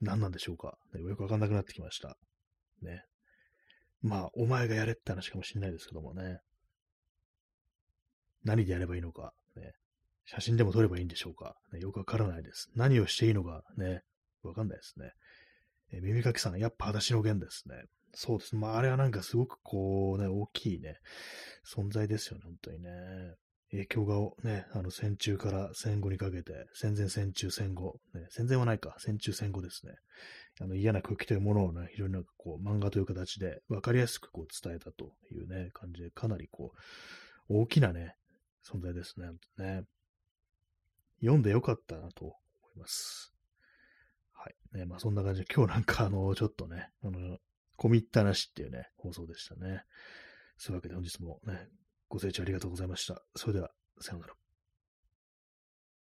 [0.00, 0.76] 何なんでしょうか。
[0.92, 2.18] よくわかんなくなってきました。
[2.82, 3.04] ね。
[4.02, 6.40] まあ、お前がやれって話かもしれないですけどもね。
[8.42, 9.72] 何でやればいいのか、ね。
[10.26, 11.56] 写真でも撮ればいいんでしょうか？
[11.72, 12.70] ね、よくわからないです。
[12.74, 14.02] 何をしていいのかね、
[14.42, 15.12] わかんないですね。
[15.92, 17.76] え耳かきさん、やっぱ裸足の弦ですね。
[18.14, 18.60] そうですね。
[18.60, 20.96] まあ、あれはなんかすごくこうね、大きいね、
[21.66, 22.90] 存在ですよね、本当にね。
[23.70, 24.16] 影響が
[24.48, 29.94] ね、あの戦中から戦後にかけて、戦前戦中戦後、ね、戦前はないか、戦中戦後ですね。
[30.60, 36.72] あの嫌な空気というものをね、非常になんかこう漫画という形で分かりやすくこう伝えたというね、感じで、かなりこ
[37.48, 38.14] う、大きなね、
[38.64, 39.26] 存在ですね。
[39.58, 39.82] ね
[41.24, 42.34] 読んでよかったなと思
[42.76, 43.34] います。
[44.32, 44.78] はい。
[44.78, 47.38] ね、まあそんな感じで、今日なんかあの、ちょっとね、あの、
[47.78, 49.84] 込み入った話っていうね、放送でしたね。
[50.56, 51.68] そういうわけで本日もね、
[52.08, 53.22] ご清聴ありがとうございました。
[53.34, 53.70] それでは、
[54.00, 54.43] さようなら。